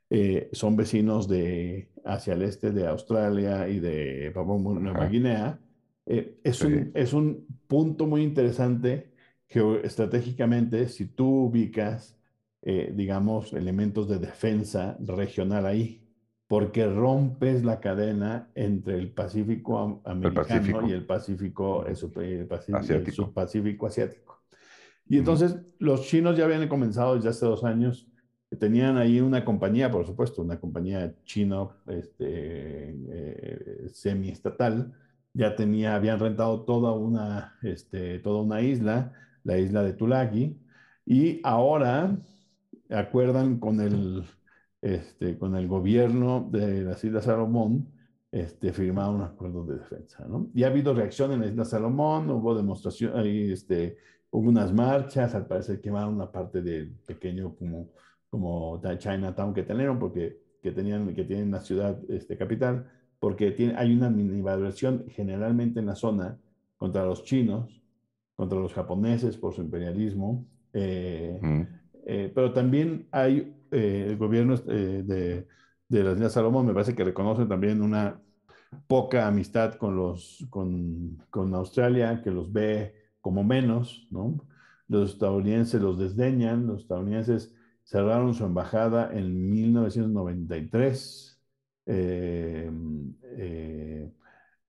[0.09, 5.59] Eh, son vecinos de hacia el este de Australia y de Papua Nueva Guinea.
[6.05, 9.11] Eh, es, un, es un punto muy interesante
[9.47, 12.18] geoestratégicamente si tú ubicas,
[12.62, 16.10] digamos, elementos de defensa regional ahí
[16.49, 24.41] porque rompes la cadena entre el Pacífico americano y el Pacífico, el, subpacífico asiático.
[25.07, 28.07] Y entonces los chinos ya habían comenzado desde hace dos años,
[28.57, 34.91] tenían ahí una compañía, por supuesto, una compañía chino este, eh, semiestatal,
[35.36, 40.57] ya tenía, habían rentado toda una, este, toda una isla, la isla de Tulagi,
[41.05, 42.18] y ahora
[42.90, 44.24] acuerdan con el
[44.82, 47.90] este, con el gobierno de las Islas Salomón,
[48.32, 50.50] este, firmaron un acuerdo de defensa, ¿no?
[50.54, 53.98] Y ha habido reacción en las Islas Salomón, hubo demostración, ahí, este,
[54.30, 57.90] hubo unas marchas, al parecer quemaron una parte del pequeño como,
[58.30, 62.86] como Chinatown que tenían, porque que tenían, que tienen la ciudad este, capital,
[63.20, 66.38] porque tiene, hay una minivaluación generalmente en la zona
[66.78, 67.82] contra los chinos,
[68.36, 71.40] contra los japoneses por su imperialismo, eh,
[72.10, 75.45] eh, pero también hay el gobierno de,
[75.88, 78.20] de las Islas Salomón, me parece que reconoce también una
[78.88, 84.38] poca amistad con, los, con, con Australia, que los ve como menos, ¿no?
[84.88, 87.53] Los estadounidenses los desdeñan, los estadounidenses
[87.84, 91.41] cerraron su embajada en 1993
[91.86, 92.72] eh,
[93.38, 94.12] eh,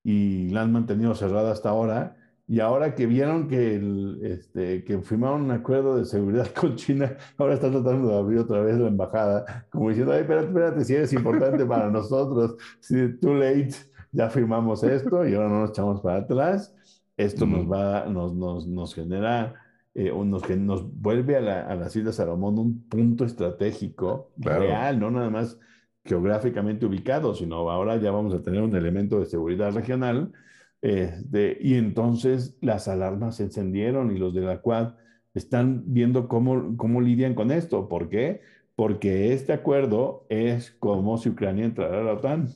[0.03, 2.17] y la han mantenido cerrada hasta ahora.
[2.51, 7.17] Y ahora que vieron que, el, este, que firmaron un acuerdo de seguridad con China,
[7.39, 10.95] ahora están tratando de abrir otra vez la embajada, como diciendo, ay, espérate, espérate, si
[10.97, 13.71] eres importante para nosotros, si too late,
[14.11, 16.75] ya firmamos esto y ahora no nos echamos para atrás.
[17.17, 19.55] Esto nos va, nos, nos, nos genera
[19.95, 24.99] eh, nos, que nos vuelve a, la, a, las Islas Salomón un punto estratégico real,
[24.99, 25.57] no nada más
[26.05, 30.33] geográficamente ubicado, sino ahora ya vamos a tener un elemento de seguridad regional.
[30.83, 34.95] Este, y entonces las alarmas se encendieron y los de la Quad
[35.35, 37.89] están viendo cómo, cómo lidian con esto.
[37.89, 38.41] ¿Por qué?
[38.77, 42.49] Porque este acuerdo es como si Ucrania entrara a la OTAN.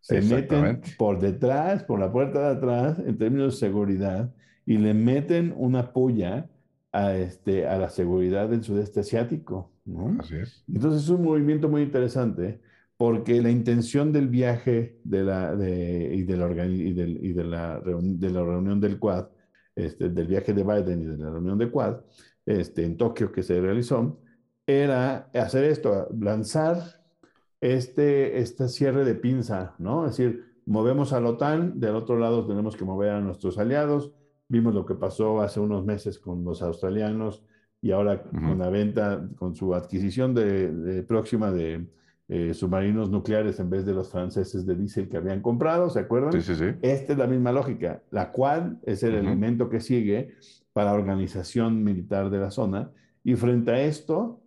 [0.00, 4.34] Se meten por detrás, por la puerta de atrás, en términos de seguridad,
[4.66, 6.50] y le meten una puya
[6.90, 9.70] a, este, a la seguridad del sudeste asiático.
[9.84, 10.16] ¿no?
[10.18, 10.64] Así es.
[10.66, 12.60] Entonces es un movimiento muy interesante
[12.96, 17.44] porque la intención del viaje de la, de, y, de la, y, de, y de,
[17.44, 19.26] la, de la reunión del Quad,
[19.74, 22.00] este, del viaje de Biden y de la reunión del Quad
[22.46, 24.20] este, en Tokio que se realizó,
[24.66, 27.02] era hacer esto, lanzar
[27.60, 30.06] este, este cierre de pinza, ¿no?
[30.06, 34.12] Es decir, movemos a la OTAN, del otro lado tenemos que mover a nuestros aliados,
[34.52, 37.42] Vimos lo que pasó hace unos meses con los australianos
[37.80, 41.88] y ahora con la venta, con su adquisición de, próxima de
[42.34, 46.32] eh, submarinos nucleares en vez de los franceses de diésel que habían comprado, ¿se acuerdan?
[46.32, 46.74] Sí, sí, sí.
[46.80, 50.30] Esta es la misma lógica, la cual es el elemento que sigue
[50.72, 52.90] para la organización militar de la zona.
[53.22, 54.40] Y frente a esto,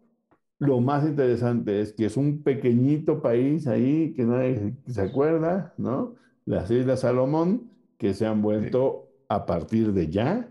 [0.57, 6.15] lo más interesante es que es un pequeñito país ahí que nadie se acuerda, ¿no?
[6.43, 7.69] Las Islas Salomón,
[7.99, 10.49] que se han vuelto a partir de ya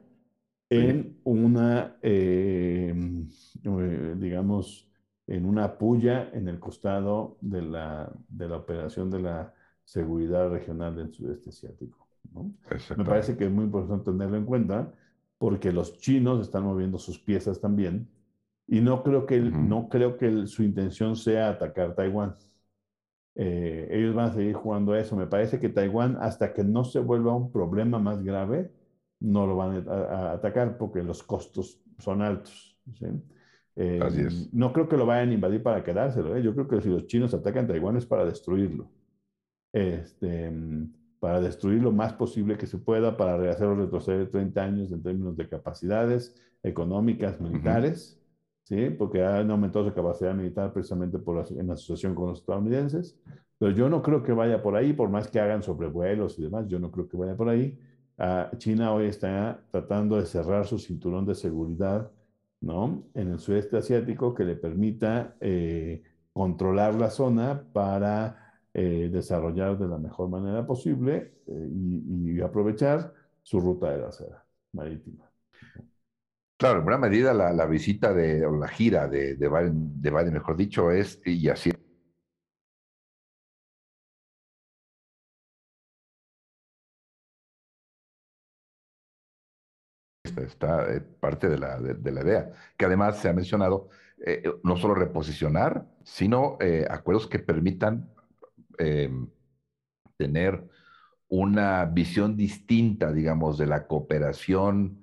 [0.71, 3.29] en una, em,
[3.65, 4.89] eh, digamos,
[5.27, 9.55] en una puya en el costado de la, de la operación de la
[9.85, 12.07] seguridad regional del sudeste asiático.
[12.97, 14.93] Me parece que es muy importante tenerlo en cuenta
[15.39, 18.09] porque los chinos están moviendo sus piezas también
[18.67, 22.35] y no creo que, no creo que su intención sea atacar Taiwán.
[23.35, 25.17] Eh, ellos van a seguir jugando a eso.
[25.17, 28.73] Me parece que Taiwán, hasta que no se vuelva un problema más grave,
[29.21, 32.77] no lo van a, atacar porque los costos son altos.
[33.77, 34.53] Eh, Así es.
[34.53, 36.37] No creo que lo vayan a invadir para quedárselo.
[36.37, 36.43] ¿eh?
[36.43, 38.91] Yo creo que si los chinos atacan Taiwán es para destruirlo.
[39.73, 40.53] Este,
[41.19, 45.37] para destruir lo más posible que se pueda, para hacerlo retroceder 30 años en términos
[45.37, 48.21] de capacidades económicas, militares.
[48.65, 48.91] ¿sí?
[48.91, 53.17] porque han aumentado su capacidad militar precisamente por en asociación con los estadounidenses.
[53.59, 56.67] Pero yo no creo que vaya por ahí, por más que hagan sobrevuelos y demás,
[56.67, 57.79] yo no creo que vaya por ahí.
[58.19, 62.11] Ah, China hoy está tratando de cerrar su cinturón de seguridad
[62.65, 63.05] ¿no?
[63.15, 66.03] en el sudeste asiático que le permita eh,
[66.33, 73.13] controlar la zona para eh, desarrollar de la mejor manera posible eh, y, aprovechar
[73.43, 75.31] su ruta de la seda marítima.
[76.57, 80.91] Claro, en buena medida la, visita de, o la gira de, de, Biden, mejor dicho,
[80.91, 81.71] es, y así
[90.25, 93.89] está eh, parte de la, de, la, idea, que además se ha mencionado
[94.25, 98.11] eh, no solo reposicionar, sino eh, acuerdos que permitan
[100.17, 100.65] tener
[101.29, 105.01] una visión distinta, digamos, de la cooperación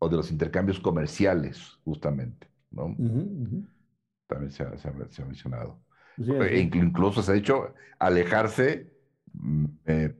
[0.00, 2.48] o de los intercambios comerciales, justamente.
[2.72, 2.96] ¿no?
[4.26, 5.78] También se ha, se ha, mencionado.
[6.16, 8.92] E incluso se ha dicho alejarse,
[9.34, 9.66] mm,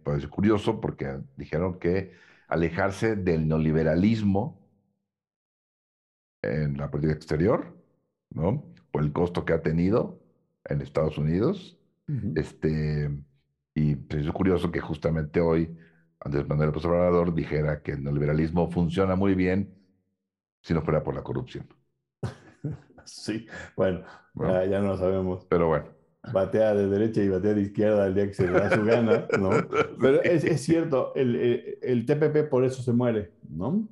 [0.04, 2.12] parece curioso porque dijeron que
[2.48, 4.60] alejarse del neoliberalismo
[6.42, 7.76] en la política exterior,
[8.30, 8.64] ¿no?
[8.90, 10.20] Por el costo que ha tenido
[10.64, 11.78] en Estados Unidos.
[12.34, 13.10] este,
[13.74, 15.76] y pues, es curioso que justamente hoy
[16.20, 19.74] Andrés Manuel López Obrador dijera que el neoliberalismo funciona muy bien
[20.62, 21.68] si no fuera por la corrupción.
[23.06, 23.46] Sí,
[23.76, 24.04] bueno,
[24.34, 25.46] Ya, no lo sabemos.
[25.48, 25.97] Pero bueno.
[26.32, 29.26] Batea de derecha y batea de izquierda el día que se le da su gana,
[29.38, 29.50] ¿no?
[30.00, 33.88] Pero es, es cierto, el, el, TPP por eso se muere, ¿no?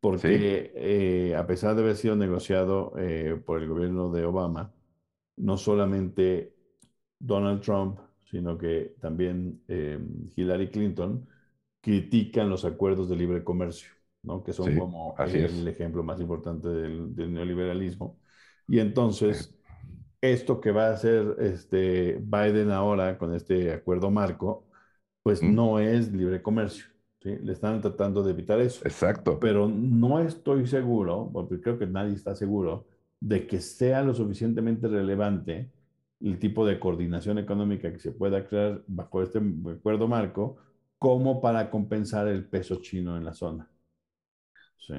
[0.00, 4.72] Porque eh, a pesar de haber sido negociado eh, por el gobierno de Obama,
[5.36, 6.54] no solamente
[7.18, 7.98] Donald Trump,
[8.30, 9.98] sino que también eh,
[10.36, 11.26] Hillary Clinton
[11.80, 13.90] critican los acuerdos de libre comercio,
[14.22, 14.42] ¿no?
[14.42, 18.18] que son como el, ejemplo más importante del, neoliberalismo.
[18.68, 19.54] Y entonces,
[20.20, 24.64] esto que va a hacer este Biden ahora con este acuerdo marco,
[25.22, 26.86] pues no es libre comercio.
[27.22, 27.36] ¿sí?
[27.42, 28.82] Le están tratando de evitar eso.
[28.84, 29.38] Exacto.
[29.40, 32.86] Pero no estoy seguro, porque creo que nadie está seguro,
[33.20, 35.70] de que sea lo suficientemente relevante
[36.20, 39.40] el tipo de coordinación económica que se pueda crear bajo este
[39.74, 40.56] acuerdo marco
[40.98, 43.68] como para compensar el peso chino en la zona.
[44.78, 44.94] ¿Sí?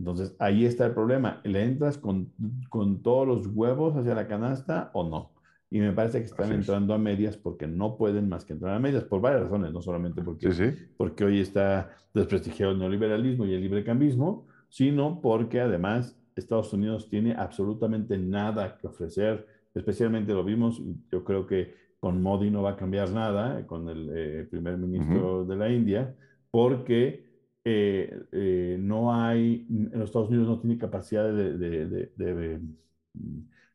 [0.00, 1.42] Entonces, ahí está el problema.
[1.44, 2.32] ¿Le entras con,
[2.70, 5.32] con, todos los huevos hacia la canasta o no?
[5.70, 8.78] Y me parece que están entrando a medias porque no pueden más que entrar a
[8.78, 13.60] medias, por varias razones, no solamente porque, porque hoy está desprestigiado el neoliberalismo y el
[13.60, 20.82] librecambismo, sino porque además Estados Unidos tiene absolutamente nada que ofrecer, especialmente lo vimos,
[21.12, 25.44] yo creo que con Modi no va a cambiar nada, con el eh, primer ministro
[25.44, 26.16] de la India,
[26.50, 27.29] porque
[27.64, 32.60] eh, eh, no hay, en los Estados Unidos no tiene capacidad de, de, de,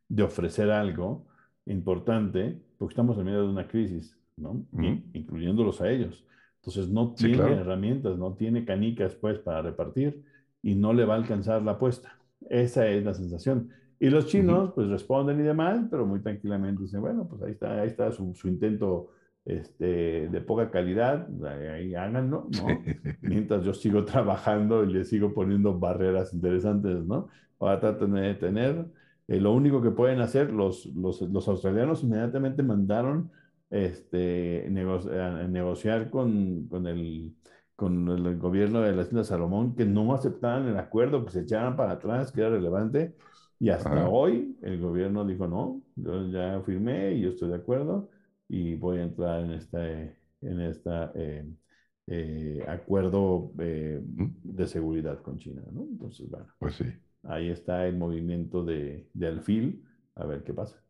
[0.08, 1.28] de, ofrecer algo
[1.66, 4.66] importante, porque estamos en medio de una crisis, ¿no?
[5.14, 6.26] incluyéndolos a ellos.
[6.62, 10.24] Entonces no tiene herramientas, no tiene canicas pues para repartir
[10.64, 12.18] y no le va a alcanzar la apuesta.
[12.50, 13.70] Esa es la sensación.
[14.00, 17.82] Y los chinos, pues responden y demás, pero muy tranquilamente dicen, bueno, pues ahí está,
[17.82, 19.12] ahí está su, su intento
[19.46, 22.68] este, de poca calidad, ahí háganlo, ¿no?
[23.22, 27.28] Mientras yo sigo trabajando y le sigo poniendo barreras interesantes, ¿no?
[27.60, 28.86] Ahora traten de tener,
[29.28, 33.32] eh, lo único que pueden hacer, los, los, los australianos inmediatamente mandaron
[33.70, 37.34] este, negociar con, con el
[37.76, 41.76] con el gobierno de las Islas Salomón que no aceptaban el acuerdo, que se echaban
[41.76, 43.16] para atrás, que era relevante.
[43.60, 48.10] Y hasta hoy el gobierno dijo, no, yo ya firmé y yo estoy de acuerdo
[48.48, 51.46] y voy a entrar en este en esta, eh,
[52.08, 55.64] eh, acuerdo eh, de seguridad con China.
[55.72, 55.84] ¿no?
[55.84, 56.86] Entonces, bueno, pues sí.
[57.24, 59.84] ahí está el movimiento de, de alfil,
[60.16, 60.82] a ver qué pasa.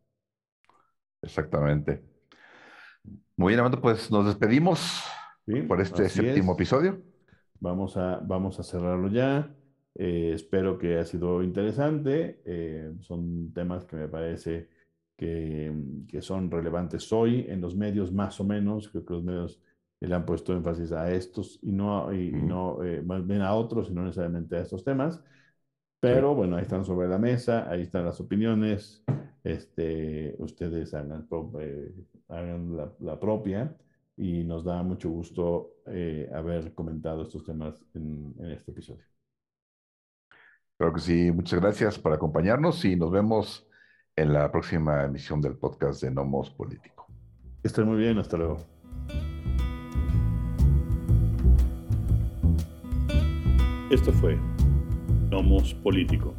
[1.21, 2.03] Exactamente.
[3.37, 5.03] Muy bien, Amando, pues nos despedimos
[5.67, 7.01] por este séptimo episodio.
[7.59, 9.55] Vamos a, vamos a cerrarlo ya.
[9.93, 12.41] Espero que haya sido interesante.
[13.01, 14.69] Son temas que me parece
[15.17, 15.73] que,
[16.07, 18.89] que, son relevantes hoy en los medios, más o menos.
[18.89, 19.59] Creo que los medios
[19.99, 23.89] le han puesto énfasis a estos y no, y, no eh, más bien a otros
[23.89, 25.23] y no necesariamente a estos temas.
[25.99, 29.03] Pero bueno, ahí están sobre la mesa, ahí están las opiniones.
[29.43, 31.27] Este, ustedes hagan,
[32.29, 33.75] hagan la, la propia
[34.17, 39.03] y nos da mucho gusto eh, haber comentado estos temas en, este episodio.
[40.77, 43.67] Claro que sí, muchas gracias por acompañarnos y nos vemos
[44.17, 47.07] en la próxima emisión del podcast de Nomos Político.
[47.63, 48.57] Estén muy bien, hasta luego.
[53.89, 54.39] Esto fue
[55.29, 56.33] Nomos Político.